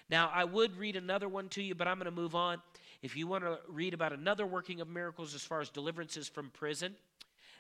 [0.10, 2.62] Now, I would read another one to you, but I'm going to move on.
[3.02, 6.50] If you want to read about another working of miracles as far as deliverances from
[6.50, 6.96] prison,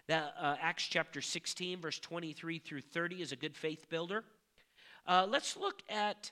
[0.07, 4.25] that, uh, Acts chapter 16, verse 23 through 30 is a good faith builder.
[5.07, 6.31] Uh, let's look at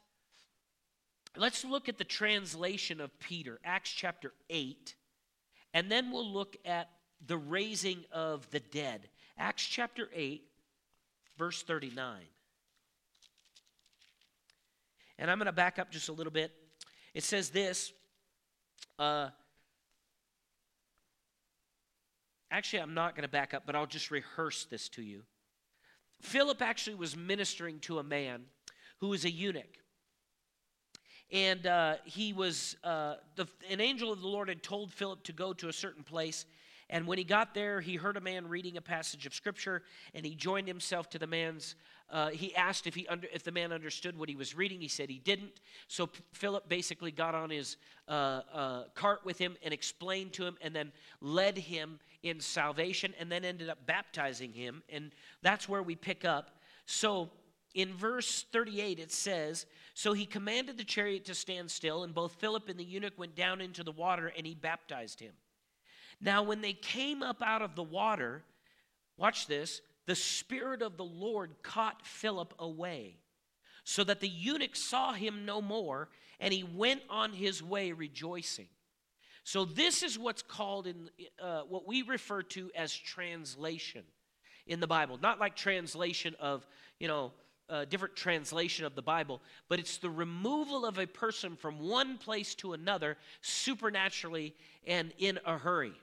[1.38, 4.96] Let's look at the translation of Peter, Acts chapter 8,
[5.74, 6.90] and then we'll look at
[7.26, 9.10] the raising of the dead.
[9.38, 10.44] Acts chapter 8,
[11.38, 12.22] verse 39.
[15.18, 16.52] And I'm going to back up just a little bit.
[17.14, 17.92] It says this.
[18.98, 19.30] Uh,
[22.52, 25.24] actually, I'm not going to back up, but I'll just rehearse this to you.
[26.22, 28.44] Philip actually was ministering to a man
[29.00, 29.79] who was a eunuch
[31.32, 35.34] and uh, he was uh, the, an angel of the lord had told philip to
[35.34, 36.46] go to a certain place
[36.90, 39.84] And when he got there, he heard a man reading a passage of scripture,
[40.16, 41.76] and he joined himself to the man's.
[42.10, 44.82] Uh, he asked if he under, if the man understood what he was reading.
[44.82, 45.62] He said he didn't.
[45.88, 50.46] So P- Philip basically got on his uh, uh, cart with him and explained to
[50.46, 54.82] him, and then led him in salvation, and then ended up baptizing him.
[54.90, 55.12] And
[55.44, 56.60] that's where we pick up.
[56.88, 57.30] So
[57.74, 62.36] in verse 38 it says so he commanded the chariot to stand still and both
[62.40, 65.34] philip and the eunuch went down into the water and he baptized him
[66.22, 68.44] now, when they came up out of the water,
[69.18, 73.18] watch this, the Spirit of the Lord caught Philip away,
[73.84, 78.68] so that the eunuch saw him no more, and he went on his way rejoicing.
[79.44, 81.10] So, this is what's called in
[81.42, 84.04] uh, what we refer to as translation
[84.68, 85.18] in the Bible.
[85.18, 86.68] Not like translation of,
[87.00, 87.32] you know,
[87.70, 92.18] a different translation of the Bible, but it's the removal of a person from one
[92.18, 94.56] place to another supernaturally
[94.86, 95.94] and in a hurry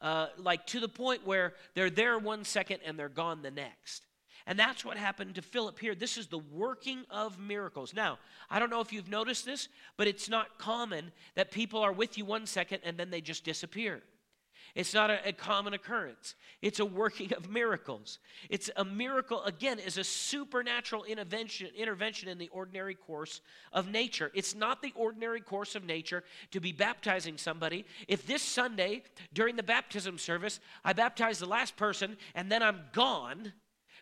[0.00, 4.04] uh, like to the point where they're there one second and they're gone the next.
[4.46, 5.94] And that's what happened to Philip here.
[5.94, 7.92] This is the working of miracles.
[7.92, 11.92] Now, I don't know if you've noticed this, but it's not common that people are
[11.92, 14.02] with you one second and then they just disappear.
[14.74, 16.34] It's not a, a, common occurrence.
[16.62, 18.18] It's a working of miracles.
[18.48, 23.40] It's a miracle, again, is a supernatural intervention, intervention in the ordinary course
[23.72, 24.30] of nature.
[24.34, 27.84] It's not the ordinary course of nature to be baptizing somebody.
[28.06, 29.02] If this Sunday,
[29.32, 33.52] during the baptism service, I baptize the last person and then I'm gone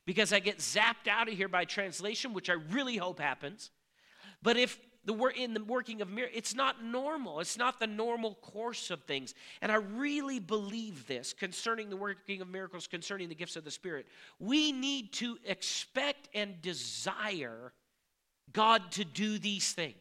[0.05, 3.71] because I get zapped out of here by translation, which I really hope happens.
[4.43, 6.37] But if the work in the working of miracles.
[6.37, 7.41] It's not normal.
[7.41, 9.35] It's not the normal course of things.
[9.63, 13.71] And I really believe this concerning the working of miracles, concerning the gifts of the
[13.71, 14.07] Spirit.
[14.39, 17.73] We need to expect and desire
[18.53, 19.95] God to do these things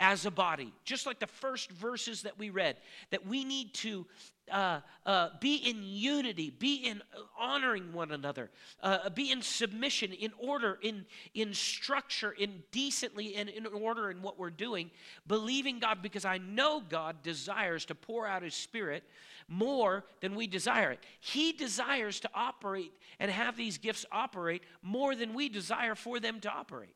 [0.00, 0.72] as a body.
[0.84, 2.76] Just like the first verses that we read,
[3.12, 4.04] that we need to
[4.50, 7.02] uh, uh, be in unity, be in
[7.38, 8.50] honoring one another,
[8.82, 14.22] uh, be in submission, in order, in, in structure, in decently, and in order in
[14.22, 14.90] what we're doing,
[15.26, 19.04] believing God because I know God desires to pour out His Spirit
[19.48, 21.00] more than we desire it.
[21.20, 26.40] He desires to operate and have these gifts operate more than we desire for them
[26.40, 26.94] to operate.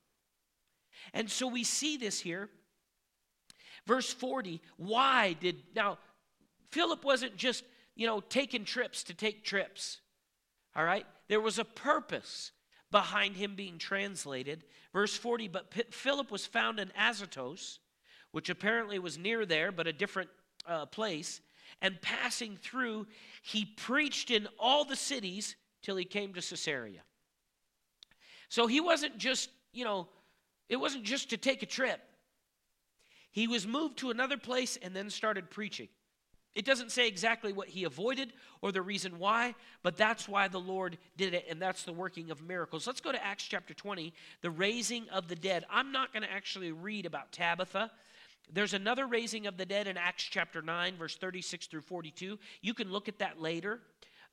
[1.12, 2.48] And so we see this here
[3.86, 5.98] Verse 40, why did, now,
[6.70, 9.98] Philip wasn't just, you know, taking trips to take trips.
[10.74, 11.06] All right?
[11.28, 12.52] There was a purpose
[12.90, 14.64] behind him being translated.
[14.92, 17.78] Verse 40, but P- Philip was found in Azotus,
[18.30, 20.30] which apparently was near there, but a different
[20.66, 21.40] uh, place.
[21.82, 23.06] And passing through,
[23.42, 27.02] he preached in all the cities till he came to Caesarea.
[28.48, 30.08] So he wasn't just, you know,
[30.68, 32.00] it wasn't just to take a trip.
[33.30, 35.88] He was moved to another place and then started preaching.
[36.56, 40.58] It doesn't say exactly what he avoided or the reason why, but that's why the
[40.58, 42.86] Lord did it, and that's the working of miracles.
[42.86, 45.66] Let's go to Acts chapter 20, the raising of the dead.
[45.68, 47.90] I'm not going to actually read about Tabitha.
[48.50, 52.38] There's another raising of the dead in Acts chapter 9, verse 36 through 42.
[52.62, 53.80] You can look at that later.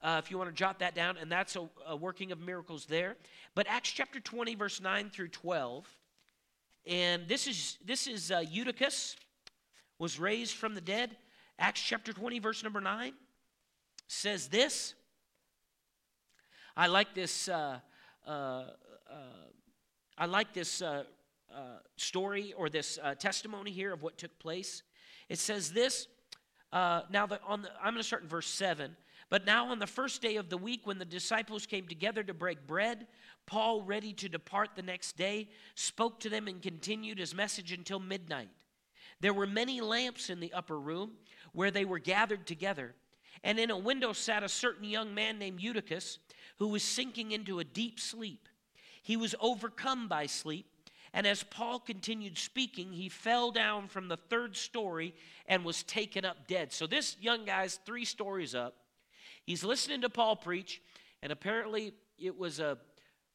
[0.01, 2.85] Uh, if you want to jot that down, and that's a, a working of miracles
[2.85, 3.17] there.
[3.53, 5.85] But Acts chapter 20, verse 9 through 12,
[6.87, 9.17] and this is this is uh, Eutychus
[9.99, 11.17] was raised from the dead.
[11.59, 13.13] Acts chapter 20, verse number 9
[14.07, 14.93] says this.
[16.75, 17.47] I like this.
[17.47, 17.79] Uh,
[18.27, 18.65] uh, uh
[20.17, 21.03] I like this uh,
[21.53, 21.57] uh,
[21.97, 24.83] story or this testimony here of what took place.
[25.27, 26.07] It says this.
[26.71, 28.95] now, the, on the, I'm going to start in verse 7.
[29.31, 32.33] But now, on the first day of the week, when the disciples came together to
[32.33, 33.07] break bread,
[33.47, 37.99] Paul, ready to depart the next day, spoke to them and continued his message until
[37.99, 38.49] midnight.
[39.19, 41.13] There were many lamps in the upper room
[41.53, 42.93] where they were gathered together,
[43.43, 46.19] and in a window sat a certain young man named Eutychus
[46.59, 48.47] who was sinking into a deep sleep.
[49.01, 50.65] He was overcome by sleep,
[51.13, 55.13] and as Paul continued speaking, he fell down from the third story
[55.47, 56.73] and was taken up dead.
[56.73, 58.75] So this young guy's three stories up.
[59.45, 60.81] He's listening to Paul preach,
[61.21, 62.77] and apparently it was a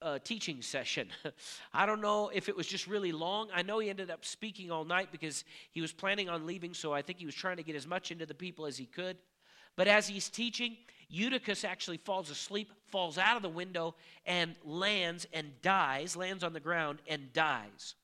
[0.02, 1.08] uh, teaching session.
[1.74, 3.48] I don't know if it was just really long.
[3.54, 6.92] I know he ended up speaking all night because he was planning on leaving, so
[6.92, 9.16] I think he was trying to get as much into the people as he could.
[9.76, 10.76] But as he's teaching,
[11.08, 13.94] Eutychus actually falls asleep, falls out of the window,
[14.26, 17.94] and lands and dies, lands on the ground and dies.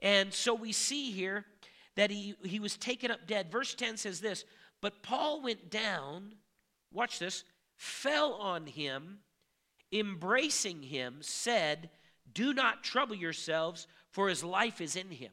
[0.00, 1.44] And so we see here
[1.96, 3.50] that he, he was taken up dead.
[3.50, 4.44] Verse 10 says this
[4.80, 6.34] But Paul went down,
[6.92, 7.44] watch this,
[7.76, 9.18] fell on him
[9.92, 11.90] embracing him, said,
[12.32, 15.32] Do not trouble yourselves, for his life is in him.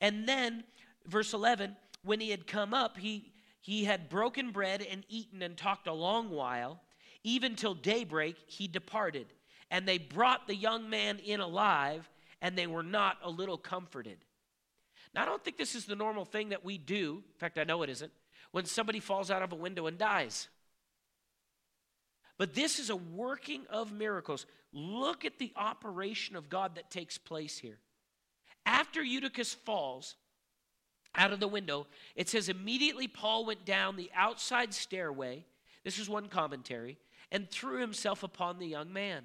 [0.00, 0.64] And then,
[1.06, 5.56] verse 11, when he had come up, he he had broken bread and eaten and
[5.56, 6.80] talked a long while,
[7.22, 9.26] even till daybreak, he departed.
[9.70, 12.08] And they brought the young man in alive,
[12.40, 14.24] and they were not a little comforted.
[15.14, 17.22] Now, I don't think this is the normal thing that we do.
[17.34, 18.12] In fact, I know it isn't.
[18.52, 20.48] When somebody falls out of a window and dies.
[22.40, 24.46] But this is a working of miracles.
[24.72, 27.76] Look at the operation of God that takes place here.
[28.64, 30.16] After Eutychus falls
[31.14, 31.86] out of the window,
[32.16, 35.44] it says immediately Paul went down the outside stairway.
[35.84, 36.96] This is one commentary,
[37.30, 39.24] and threw himself upon the young man,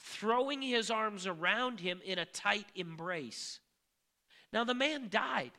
[0.00, 3.60] throwing his arms around him in a tight embrace.
[4.54, 5.52] Now, the man died.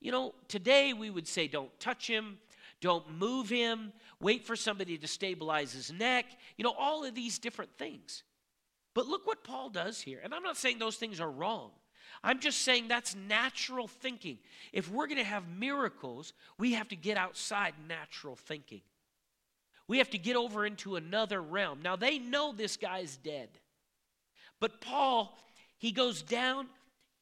[0.00, 2.38] You know, today we would say, don't touch him,
[2.80, 6.26] don't move him, wait for somebody to stabilize his neck,
[6.56, 8.22] you know, all of these different things.
[8.94, 10.20] But look what Paul does here.
[10.22, 11.70] And I'm not saying those things are wrong.
[12.22, 14.38] I'm just saying that's natural thinking.
[14.72, 18.82] If we're going to have miracles, we have to get outside natural thinking.
[19.88, 21.80] We have to get over into another realm.
[21.82, 23.48] Now, they know this guy's dead.
[24.60, 25.36] But Paul,
[25.78, 26.66] he goes down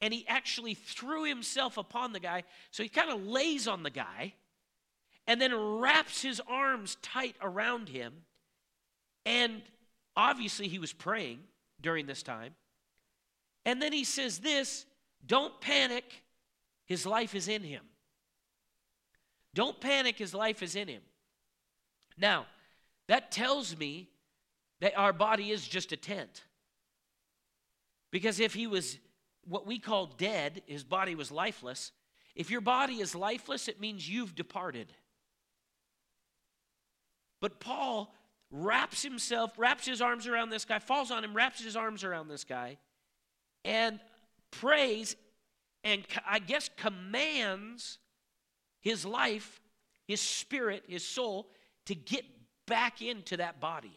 [0.00, 2.44] and he actually threw himself upon the guy.
[2.70, 4.34] So he kind of lays on the guy
[5.28, 8.14] and then wraps his arms tight around him.
[9.26, 9.60] And
[10.16, 11.40] obviously, he was praying
[11.80, 12.54] during this time.
[13.66, 14.86] And then he says this
[15.24, 16.24] don't panic,
[16.86, 17.84] his life is in him.
[19.54, 21.02] Don't panic, his life is in him.
[22.16, 22.46] Now,
[23.06, 24.08] that tells me
[24.80, 26.44] that our body is just a tent.
[28.10, 28.98] Because if he was
[29.44, 31.92] what we call dead, his body was lifeless.
[32.34, 34.94] If your body is lifeless, it means you've departed.
[37.40, 38.14] But Paul
[38.50, 42.28] wraps himself, wraps his arms around this guy, falls on him, wraps his arms around
[42.28, 42.78] this guy,
[43.64, 44.00] and
[44.50, 45.16] prays
[45.84, 47.98] and I guess commands
[48.80, 49.60] his life,
[50.06, 51.50] his spirit, his soul
[51.86, 52.24] to get
[52.66, 53.96] back into that body.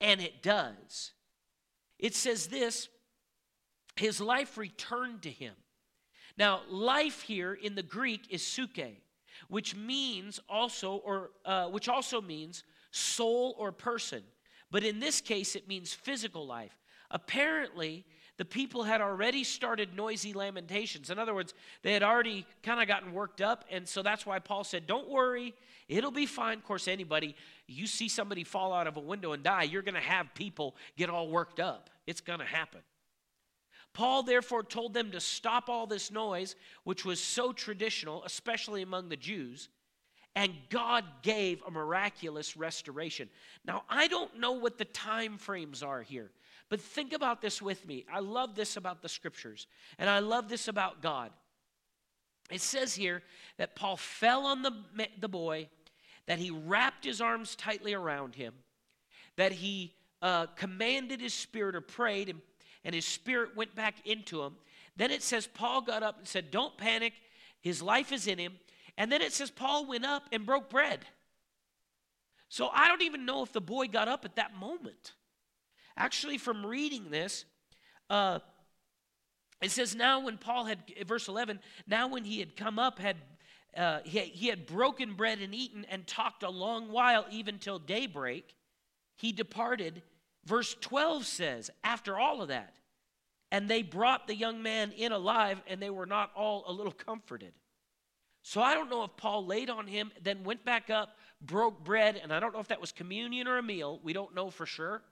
[0.00, 1.12] And it does.
[1.98, 2.88] It says this
[3.96, 5.54] his life returned to him.
[6.36, 8.96] Now, life here in the Greek is psuche
[9.48, 14.22] which means also, or uh, which also means soul or person.
[14.70, 16.76] But in this case, it means physical life.
[17.10, 18.04] Apparently,
[18.36, 21.10] the people had already started noisy lamentations.
[21.10, 23.64] In other words, they had already kind of gotten worked up.
[23.70, 25.54] And so that's why Paul said, Don't worry,
[25.88, 26.58] it'll be fine.
[26.58, 27.36] Of course, anybody,
[27.68, 30.74] you see somebody fall out of a window and die, you're going to have people
[30.96, 31.90] get all worked up.
[32.06, 32.80] It's going to happen.
[33.94, 39.08] Paul therefore told them to stop all this noise, which was so traditional, especially among
[39.08, 39.68] the Jews,
[40.34, 43.30] and God gave a miraculous restoration.
[43.64, 46.32] Now, I don't know what the time frames are here,
[46.68, 48.04] but think about this with me.
[48.12, 51.30] I love this about the scriptures, and I love this about God.
[52.50, 53.22] It says here
[53.58, 54.72] that Paul fell on the,
[55.20, 55.68] the boy,
[56.26, 58.54] that he wrapped his arms tightly around him,
[59.36, 62.40] that he uh, commanded his spirit or prayed and
[62.84, 64.56] and his spirit went back into him.
[64.96, 67.12] Then it says Paul got up and said, Don't panic,
[67.60, 68.54] his life is in him.
[68.96, 71.00] And then it says Paul went up and broke bread.
[72.48, 75.12] So I don't even know if the boy got up at that moment.
[75.96, 77.44] Actually, from reading this,
[78.10, 78.38] uh,
[79.60, 83.16] it says, Now when Paul had, verse 11, now when he had come up, had
[83.76, 87.78] uh, he, he had broken bread and eaten and talked a long while, even till
[87.78, 88.54] daybreak,
[89.16, 90.02] he departed
[90.44, 92.74] Verse 12 says, after all of that,
[93.50, 96.92] and they brought the young man in alive, and they were not all a little
[96.92, 97.52] comforted.
[98.42, 102.20] So I don't know if Paul laid on him, then went back up, broke bread,
[102.22, 104.00] and I don't know if that was communion or a meal.
[104.02, 105.02] We don't know for sure.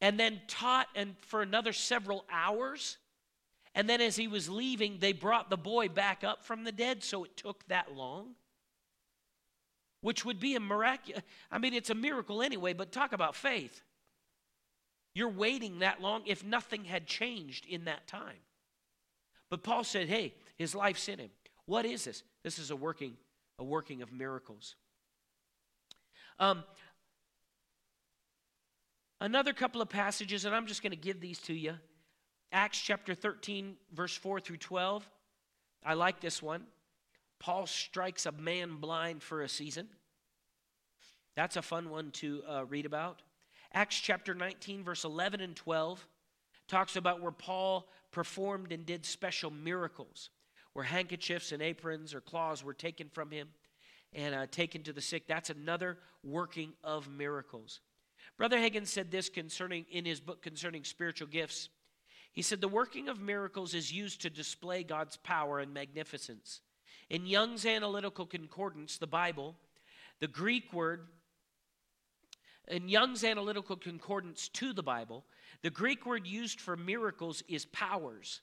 [0.00, 2.98] And then taught and for another several hours.
[3.74, 7.02] And then as he was leaving, they brought the boy back up from the dead,
[7.02, 8.34] so it took that long.
[10.00, 11.22] Which would be a miraculous.
[11.50, 13.82] I mean, it's a miracle anyway, but talk about faith.
[15.16, 18.36] You're waiting that long if nothing had changed in that time.
[19.48, 21.30] But Paul said, hey, his life's in him.
[21.64, 22.22] What is this?
[22.44, 23.14] This is a working,
[23.58, 24.74] a working of miracles.
[26.38, 26.64] Um,
[29.18, 31.76] another couple of passages, and I'm just going to give these to you.
[32.52, 35.08] Acts chapter 13, verse 4 through 12.
[35.82, 36.64] I like this one.
[37.38, 39.88] Paul strikes a man blind for a season.
[41.36, 43.22] That's a fun one to uh, read about.
[43.76, 46.08] Acts chapter 19, verse 11 and 12
[46.66, 50.30] talks about where Paul performed and did special miracles,
[50.72, 53.48] where handkerchiefs and aprons or cloths were taken from him
[54.14, 55.26] and uh, taken to the sick.
[55.26, 57.80] That's another working of miracles.
[58.38, 61.68] Brother Hagin said this concerning in his book concerning spiritual gifts.
[62.32, 66.62] He said the working of miracles is used to display God's power and magnificence.
[67.10, 69.54] In Young's Analytical Concordance, the Bible,
[70.18, 71.08] the Greek word,
[72.68, 75.24] in Young's Analytical Concordance to the Bible,
[75.62, 78.40] the Greek word used for miracles is powers.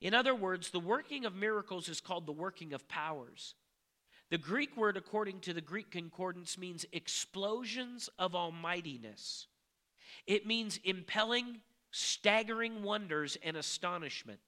[0.00, 3.54] In other words, the working of miracles is called the working of powers.
[4.30, 9.46] The Greek word, according to the Greek concordance, means explosions of almightiness.
[10.26, 11.60] It means impelling,
[11.90, 14.40] staggering wonders and astonishment.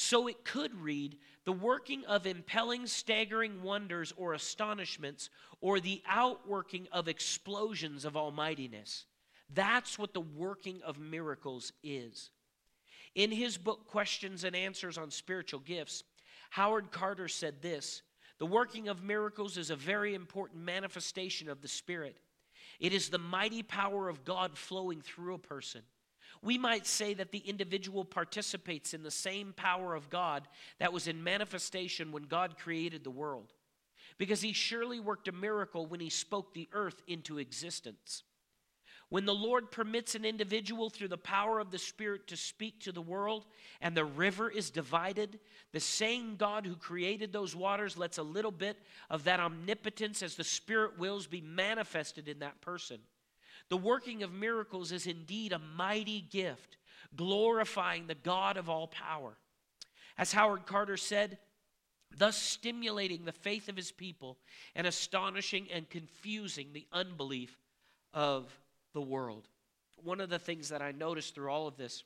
[0.00, 5.28] So it could read the working of impelling, staggering wonders or astonishments,
[5.60, 9.06] or the outworking of explosions of almightiness.
[9.52, 12.30] That's what the working of miracles is.
[13.16, 16.04] In his book, Questions and Answers on Spiritual Gifts,
[16.50, 18.02] Howard Carter said this
[18.38, 22.18] the working of miracles is a very important manifestation of the Spirit.
[22.78, 25.82] It is the mighty power of God flowing through a person.
[26.42, 31.08] We might say that the individual participates in the same power of God that was
[31.08, 33.52] in manifestation when God created the world.
[34.18, 38.24] Because he surely worked a miracle when he spoke the earth into existence.
[39.10, 42.92] When the Lord permits an individual through the power of the Spirit to speak to
[42.92, 43.46] the world
[43.80, 45.38] and the river is divided,
[45.72, 48.76] the same God who created those waters lets a little bit
[49.08, 52.98] of that omnipotence as the Spirit wills be manifested in that person.
[53.70, 56.76] The working of miracles is indeed a mighty gift,
[57.14, 59.36] glorifying the God of all power.
[60.16, 61.38] As Howard Carter said,
[62.16, 64.38] thus stimulating the faith of his people
[64.74, 67.58] and astonishing and confusing the unbelief
[68.14, 68.46] of
[68.94, 69.48] the world.
[70.02, 72.04] One of the things that I noticed through all of this,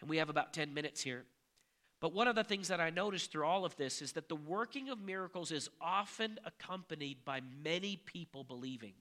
[0.00, 1.24] and we have about 10 minutes here,
[2.00, 4.36] but one of the things that I noticed through all of this is that the
[4.36, 8.92] working of miracles is often accompanied by many people believing.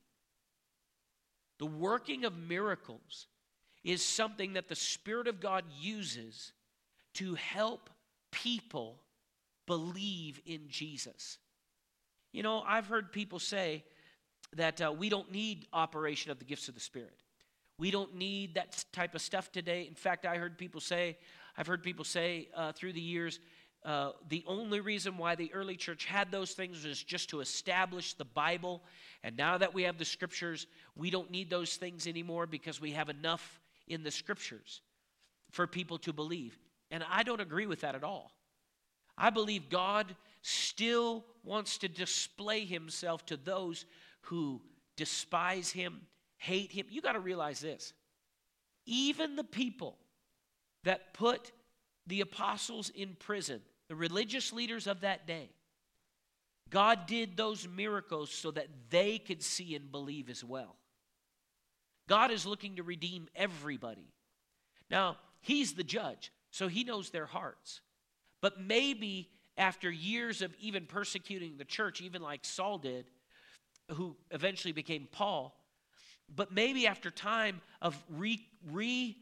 [1.59, 3.27] The working of miracles
[3.83, 6.51] is something that the Spirit of God uses
[7.15, 7.89] to help
[8.31, 9.01] people
[9.65, 11.37] believe in Jesus.
[12.31, 13.83] You know, I've heard people say,
[14.55, 17.23] that uh, we don't need operation of the gifts of the Spirit.
[17.79, 19.85] We don't need that type of stuff today.
[19.87, 21.17] In fact, I heard people say,
[21.57, 23.39] I've heard people say uh, through the years,
[23.85, 28.13] uh, the only reason why the early church had those things was just to establish
[28.13, 28.83] the Bible.
[29.23, 32.91] And now that we have the scriptures, we don't need those things anymore because we
[32.91, 34.81] have enough in the scriptures
[35.51, 36.57] for people to believe.
[36.91, 38.31] And I don't agree with that at all.
[39.17, 43.85] I believe God still wants to display himself to those
[44.21, 44.61] who
[44.95, 46.01] despise him,
[46.37, 46.85] hate him.
[46.89, 47.93] You got to realize this.
[48.85, 49.97] Even the people
[50.83, 51.51] that put
[52.07, 55.49] the apostles in prison, the religious leaders of that day,
[56.69, 60.75] God did those miracles so that they could see and believe as well.
[62.07, 64.07] God is looking to redeem everybody.
[64.89, 67.81] Now, He's the judge, so He knows their hearts.
[68.41, 73.05] But maybe after years of even persecuting the church, even like Saul did,
[73.91, 75.57] who eventually became Paul.
[76.33, 79.17] But maybe after time of re, re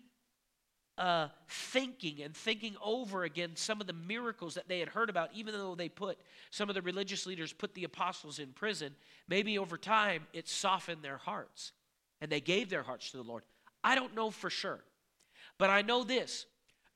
[0.97, 5.29] uh, thinking and thinking over again some of the miracles that they had heard about,
[5.33, 6.17] even though they put
[6.51, 8.95] some of the religious leaders put the apostles in prison,
[9.27, 11.73] maybe over time it softened their hearts
[12.21, 13.43] and they gave their hearts to the Lord.
[13.83, 14.79] I don't know for sure,
[15.57, 16.45] but I know this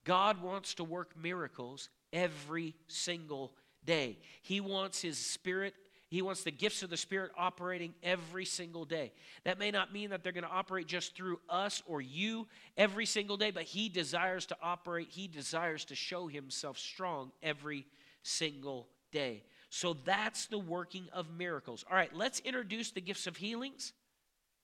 [0.06, 3.54] God wants to work miracles every single
[3.86, 4.18] day.
[4.42, 5.76] He wants His Spirit
[6.10, 9.12] he wants the gifts of the Spirit operating every single day.
[9.44, 12.48] That may not mean that they're going to operate just through us or you
[12.78, 17.86] every single day, but He desires to operate, He desires to show Himself strong every
[18.24, 19.44] single day.
[19.70, 21.86] So that's the working of miracles.
[21.88, 23.94] All right, let's introduce the gifts of healings.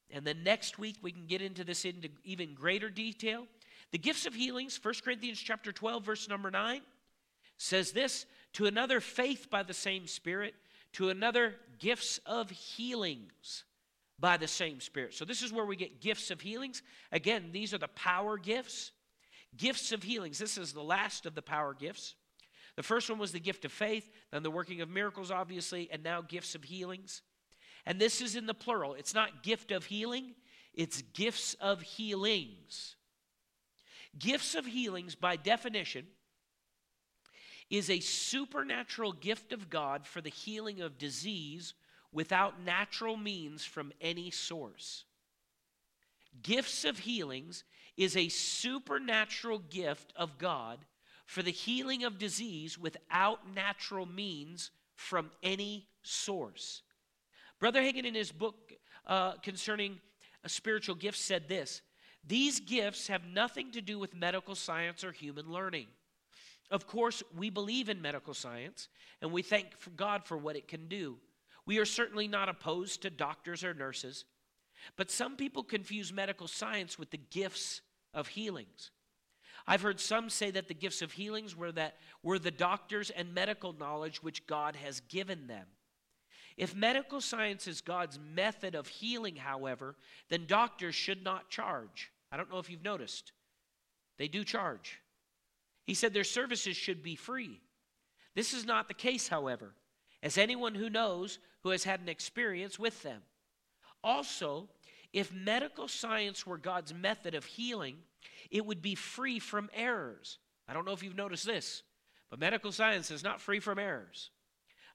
[0.10, 3.46] And then next week we can get into this into even greater detail.
[3.92, 6.82] The gifts of healings, 1 Corinthians chapter 12 verse number 9
[7.58, 10.56] says this, to another faith by the same spirit,
[10.96, 13.64] to another, gifts of healings
[14.20, 15.14] by the same Spirit.
[15.14, 16.82] So, this is where we get gifts of healings.
[17.12, 18.92] Again, these are the power gifts.
[19.58, 20.38] Gifts of healings.
[20.38, 22.16] This is the last of the power gifts.
[22.76, 26.04] The first one was the gift of faith, then the working of miracles, obviously, and
[26.04, 27.22] now gifts of healings.
[27.86, 28.96] And this is in the plural.
[28.96, 30.34] It's not gift of healing,
[30.74, 32.96] it's gifts of healings.
[34.18, 36.08] Gifts of healings, by definition,
[37.70, 41.74] is a supernatural gift of God for the healing of disease
[42.12, 45.04] without natural means from any source.
[46.42, 47.64] Gifts of healings
[47.98, 50.80] is a supernatural gift of God
[51.26, 56.82] for the healing of disease without natural means from any source.
[57.60, 58.74] Brother Hagin, in his book
[59.08, 60.00] uh, concerning
[60.46, 61.82] spiritual gifts, said this
[62.26, 65.88] These gifts have nothing to do with medical science or human learning.
[66.72, 68.90] Of course, we believe in medical science
[69.22, 71.18] and we thank God for what it can do.
[71.66, 74.26] We are certainly not opposed to doctors or nurses,
[74.98, 77.82] but some people confuse medical science with the gifts
[78.14, 78.92] of healings.
[79.68, 83.34] I've heard some say that the gifts of healings were that were the doctors and
[83.34, 85.66] medical knowledge which God has given them.
[86.56, 89.96] If medical science is God's method of healing, however,
[90.30, 92.12] then doctors should not charge.
[92.32, 93.34] I don't know if you've noticed.
[94.18, 95.02] They do charge.
[95.86, 97.62] He said their services should be free.
[98.34, 99.74] This is not the case, however,
[100.22, 103.22] as anyone who knows who has had an experience with them.
[104.04, 104.70] Also,
[105.14, 107.98] if medical science were God's method of healing,
[108.52, 110.40] it would be free from errors.
[110.68, 111.84] I don't know if you've noticed this,
[112.30, 114.32] but medical science is not free from errors.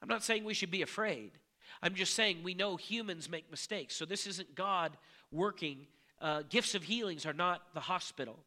[0.02, 1.32] I'm not saying we should be afraid.
[1.82, 3.94] I'm just saying we know humans make mistakes.
[3.96, 4.96] So this isn't God
[5.30, 5.86] working.
[6.20, 8.44] Uh, gifts of healings are not the hospital.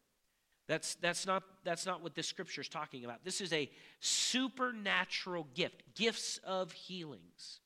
[0.68, 3.24] That's, that's, not, that's not what this scripture is talking about.
[3.26, 7.59] This is a supernatural gift, gifts of healings.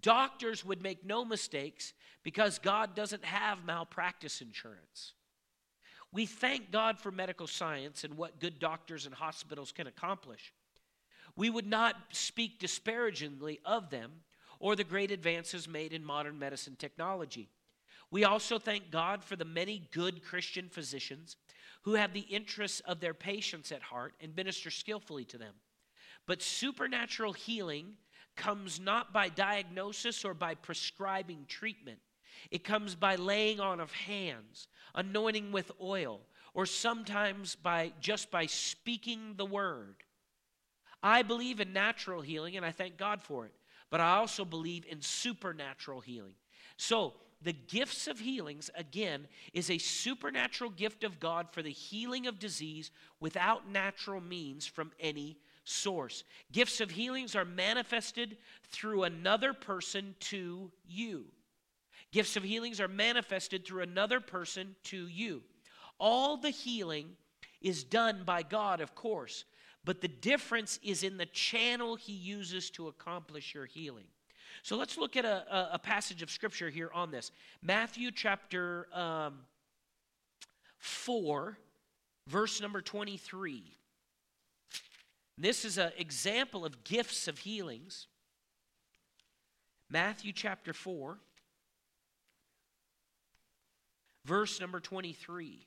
[0.00, 5.14] Doctors would make no mistakes because God doesn't have malpractice insurance.
[6.12, 10.52] We thank God for medical science and what good doctors and hospitals can accomplish.
[11.34, 14.12] We would not speak disparagingly of them
[14.60, 17.48] or the great advances made in modern medicine technology.
[18.12, 21.36] We also thank God for the many good Christian physicians
[21.84, 25.54] who have the interests of their patients at heart and minister skillfully to them.
[26.26, 27.94] But supernatural healing
[28.36, 31.98] comes not by diagnosis or by prescribing treatment.
[32.50, 36.20] It comes by laying on of hands, anointing with oil,
[36.54, 39.96] or sometimes by just by speaking the word.
[41.02, 43.52] I believe in natural healing and I thank God for it,
[43.90, 46.34] but I also believe in supernatural healing.
[46.76, 47.14] So,
[47.44, 52.38] the gifts of healings, again, is a supernatural gift of God for the healing of
[52.38, 52.90] disease
[53.20, 56.24] without natural means from any source.
[56.52, 58.38] Gifts of healings are manifested
[58.70, 61.26] through another person to you.
[62.12, 65.42] Gifts of healings are manifested through another person to you.
[65.98, 67.10] All the healing
[67.60, 69.44] is done by God, of course,
[69.84, 74.06] but the difference is in the channel He uses to accomplish your healing.
[74.62, 77.30] So let's look at a, a, a passage of Scripture here on this
[77.62, 79.40] Matthew chapter um,
[80.78, 81.58] 4,
[82.28, 83.62] verse number 23.
[85.36, 88.06] This is an example of gifts of healings.
[89.90, 91.18] Matthew chapter 4
[94.24, 95.66] verse number 23.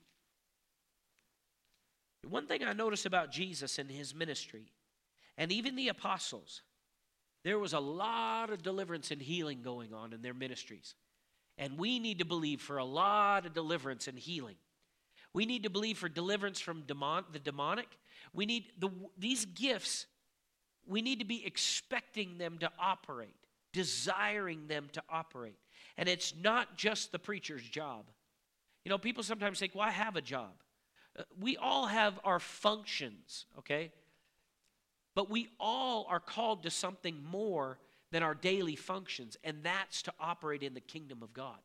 [2.27, 4.71] One thing I notice about Jesus and his ministry,
[5.37, 6.61] and even the apostles,
[7.47, 10.95] there was a lot of deliverance and healing going on in their ministries.
[11.57, 14.57] And we need to believe for a lot of deliverance and healing.
[15.33, 17.87] We need to believe for deliverance from demon, the demonic.
[18.33, 20.07] We need the, these gifts,
[20.85, 23.35] we need to be expecting them to operate,
[23.71, 25.57] desiring them to operate.
[25.97, 28.05] And it's not just the preacher's job.
[28.83, 30.51] You know, people sometimes think, well, I have a job.
[31.17, 33.91] Uh, we all have our functions, okay?
[35.17, 37.79] But we all are called to something more
[38.11, 41.57] than our daily functions, and that's to operate in the kingdom of God.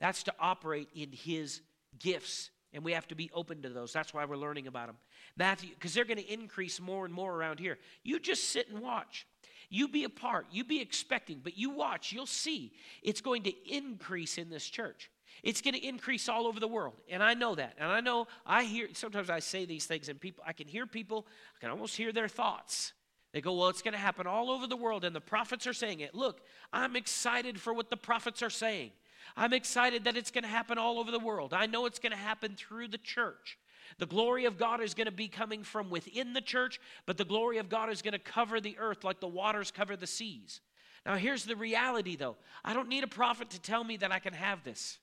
[0.00, 1.60] That's to operate in His
[2.00, 3.92] gifts, and we have to be open to those.
[3.92, 4.96] That's why we're learning about them.
[5.36, 7.78] Matthew, because they're going to increase more and more around here.
[8.02, 9.28] You just sit and watch.
[9.70, 13.52] You be a part, you be expecting, but you watch, you'll see it's going to
[13.72, 15.08] increase in this church.
[15.42, 16.94] It's going to increase all over the world.
[17.10, 17.74] And I know that.
[17.78, 20.86] And I know I hear, sometimes I say these things and people, I can hear
[20.86, 21.26] people,
[21.56, 22.92] I can almost hear their thoughts.
[23.32, 25.04] They go, well, it's going to happen all over the world.
[25.04, 26.14] And the prophets are saying it.
[26.14, 26.40] Look,
[26.72, 28.92] I'm excited for what the prophets are saying.
[29.36, 31.52] I'm excited that it's going to happen all over the world.
[31.52, 33.58] I know it's going to happen through the church.
[33.98, 37.24] The glory of God is going to be coming from within the church, but the
[37.24, 40.60] glory of God is going to cover the earth like the waters cover the seas.
[41.04, 44.18] Now, here's the reality, though I don't need a prophet to tell me that I
[44.18, 44.98] can have this.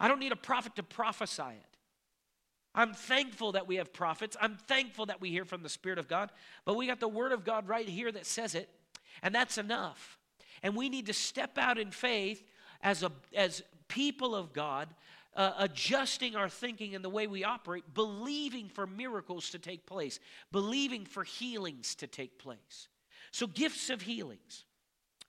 [0.00, 1.78] I don't need a prophet to prophesy it.
[2.74, 4.36] I'm thankful that we have prophets.
[4.40, 6.30] I'm thankful that we hear from the Spirit of God.
[6.64, 8.68] But we got the Word of God right here that says it,
[9.22, 10.18] and that's enough.
[10.62, 12.44] And we need to step out in faith
[12.82, 14.88] as, a, as people of God,
[15.34, 20.20] uh, adjusting our thinking and the way we operate, believing for miracles to take place,
[20.52, 22.88] believing for healings to take place.
[23.30, 24.64] So, gifts of healings.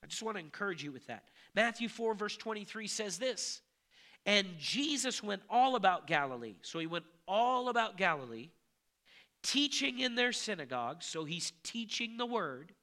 [0.04, 1.24] I just want to encourage you with that.
[1.56, 3.62] Matthew 4, verse 23 says this
[4.26, 6.56] and Jesus went all about Galilee.
[6.62, 8.50] So he went all about Galilee,
[9.44, 11.06] teaching in their synagogues.
[11.06, 12.74] So he's teaching the word,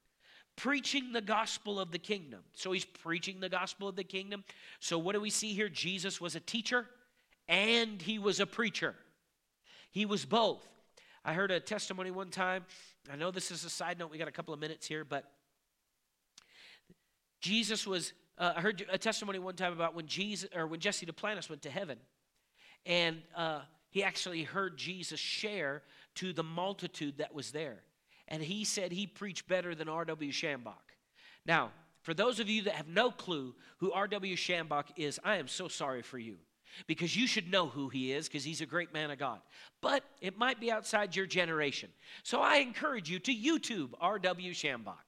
[0.57, 2.41] preaching the gospel of the kingdom.
[2.53, 4.45] So he's preaching the gospel of the kingdom.
[4.80, 5.68] So what do we see here?
[5.68, 6.87] Jesus was a teacher
[7.49, 8.95] and he was a preacher.
[9.91, 10.66] He was both.
[11.24, 12.64] I heard a testimony one time.
[13.12, 14.11] I know this is a side note.
[14.11, 15.30] We got a couple of minutes here, but
[17.41, 18.12] Jesus was.
[18.39, 21.62] Uh, I heard a testimony one time about when Jesus or when Jesse Duplantis went
[21.62, 21.99] to heaven,
[22.84, 23.61] and uh,
[23.91, 25.82] he actually heard Jesus share
[26.16, 27.82] to the multitude that was there,
[28.28, 30.32] and he said he preached better than R.W.
[30.32, 30.74] Schambach.
[31.47, 31.70] Now,
[32.03, 34.37] for those of you that have no clue who R.W.
[34.37, 36.37] Schambach is, I am so sorry for you
[36.87, 39.41] because you should know who he is because he's a great man of God.
[39.80, 41.89] But it might be outside your generation.
[42.22, 44.53] So I encourage you to YouTube R.W.
[44.53, 45.05] Schambach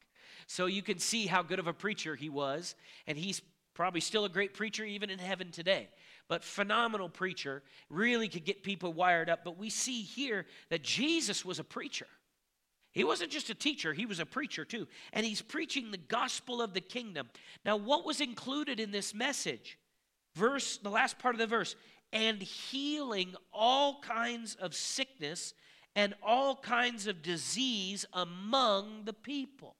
[0.49, 2.75] so you can see how good of a preacher he was.
[3.07, 3.43] And he's
[3.75, 5.89] probably still a great preacher even in heaven today.
[6.27, 9.45] But phenomenal preacher, really could get people wired up.
[9.45, 12.07] But we see here that Jesus was a preacher.
[12.93, 14.89] He wasn't just a teacher, he was a preacher too.
[15.13, 17.29] And he's preaching the gospel of the kingdom.
[17.65, 19.79] Now, what was included in this message?
[20.35, 21.77] Verse, the last part of the verse,
[22.11, 25.53] and healing all kinds of sickness
[25.95, 29.77] and all kinds of disease among the people.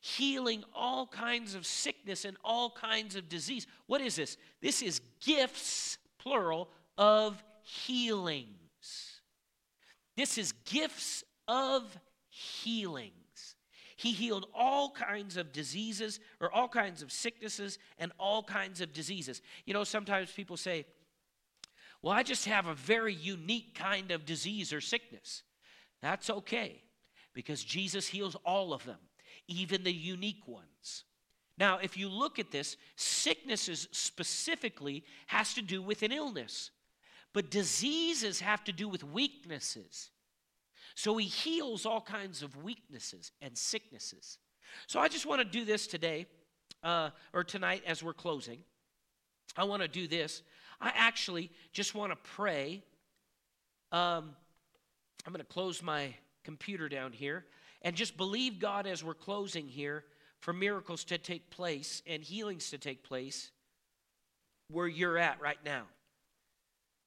[0.00, 3.66] Healing all kinds of sickness and all kinds of disease.
[3.86, 4.36] What is this?
[4.60, 9.20] This is gifts, plural, of healings.
[10.16, 11.98] This is gifts of
[12.28, 13.12] healings.
[13.96, 18.94] He healed all kinds of diseases or all kinds of sicknesses and all kinds of
[18.94, 19.42] diseases.
[19.66, 20.86] You know, sometimes people say,
[22.00, 25.42] Well, I just have a very unique kind of disease or sickness.
[26.00, 26.82] That's okay
[27.34, 28.98] because Jesus heals all of them,
[29.50, 31.04] even the unique ones.
[31.58, 36.70] Now, if you look at this, sicknesses specifically has to do with an illness,
[37.34, 40.10] but diseases have to do with weaknesses.
[40.94, 44.38] So he heals all kinds of weaknesses and sicknesses.
[44.86, 46.26] So I just want to do this today,
[46.82, 48.60] uh, or tonight as we're closing.
[49.56, 50.42] I want to do this.
[50.80, 52.82] I actually just want to pray.
[53.92, 54.34] Um,
[55.26, 57.44] I'm going to close my computer down here
[57.82, 60.04] and just believe God as we're closing here
[60.40, 63.50] for miracles to take place and healings to take place
[64.68, 65.84] where you're at right now.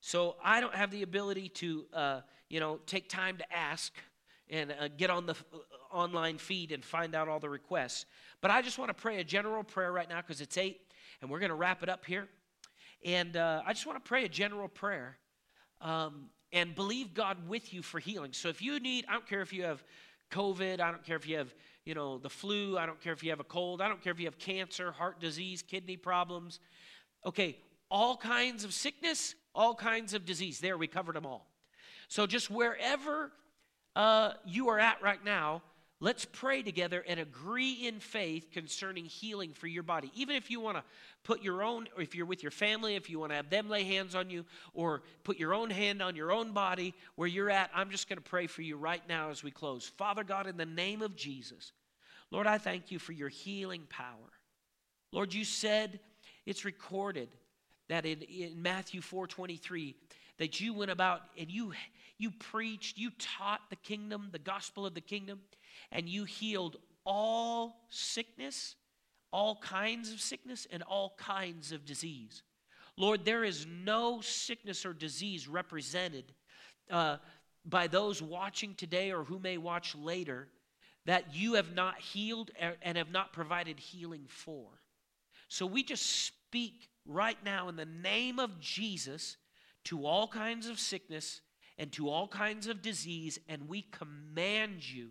[0.01, 2.21] So I don't have the ability to uh,
[2.53, 3.91] you know, take time to ask
[4.47, 5.57] and uh, get on the uh,
[5.91, 8.05] online feed and find out all the requests.
[8.41, 10.79] But I just want to pray a general prayer right now because it's 8
[11.21, 12.27] and we're going to wrap it up here.
[13.03, 15.17] And uh, I just want to pray a general prayer
[15.81, 18.33] um, and believe God with you for healing.
[18.33, 19.83] So if you need, I don't care if you have
[20.33, 21.53] COVID, I don't care if you have,
[21.85, 24.11] you know, the flu, I don't care if you have a cold, I don't care
[24.11, 26.59] if you have cancer, heart disease, kidney problems.
[27.25, 27.57] Okay,
[27.91, 30.59] all kinds of sickness, all kinds of disease.
[30.59, 31.47] There, we covered them all.
[32.07, 33.31] So, just wherever
[33.95, 35.61] uh, you are at right now,
[36.03, 40.11] let's pray together and agree in faith concerning healing for your body.
[40.13, 40.83] Even if you want to
[41.23, 43.69] put your own, or if you're with your family, if you want to have them
[43.69, 44.43] lay hands on you,
[44.73, 48.17] or put your own hand on your own body where you're at, I'm just going
[48.17, 49.87] to pray for you right now as we close.
[49.97, 51.71] Father God, in the name of Jesus,
[52.31, 54.33] Lord, I thank you for your healing power.
[55.13, 56.01] Lord, you said
[56.45, 57.29] it's recorded
[57.87, 59.95] that in, in Matthew 4 23,
[60.37, 61.71] that you went about and you
[62.17, 65.41] you preached, you taught the kingdom, the gospel of the kingdom,
[65.91, 68.75] and you healed all sickness,
[69.31, 72.43] all kinds of sickness, and all kinds of disease.
[72.97, 76.33] Lord, there is no sickness or disease represented
[76.91, 77.17] uh,
[77.65, 80.47] by those watching today or who may watch later
[81.05, 82.51] that you have not healed
[82.81, 84.67] and have not provided healing for.
[85.49, 89.37] So we just speak right now in the name of Jesus
[89.85, 91.41] to all kinds of sickness
[91.77, 95.09] and to all kinds of disease, and we command you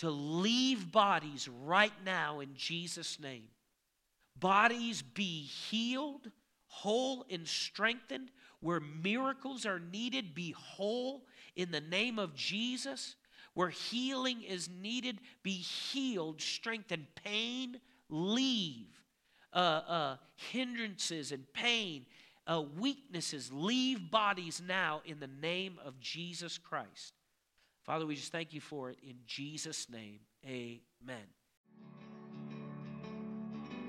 [0.00, 3.48] to leave bodies right now in Jesus' name.
[4.38, 6.30] Bodies be healed,
[6.68, 8.30] whole, and strengthened.
[8.60, 13.16] Where miracles are needed, be whole in the name of Jesus.
[13.52, 17.06] Where healing is needed, be healed, strengthened.
[17.22, 17.78] Pain,
[18.08, 18.88] leave.
[19.52, 22.06] Uh, uh, hindrances and pain
[22.46, 27.14] uh, weaknesses leave bodies now in the name of Jesus Christ.
[27.84, 30.20] Father, we just thank you for it in Jesus' name.
[30.46, 31.26] Amen.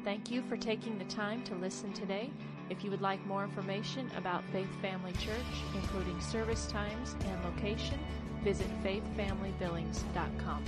[0.03, 2.31] Thank you for taking the time to listen today.
[2.69, 7.99] If you would like more information about Faith Family Church, including service times and location,
[8.43, 10.65] visit faithfamilybillings.com.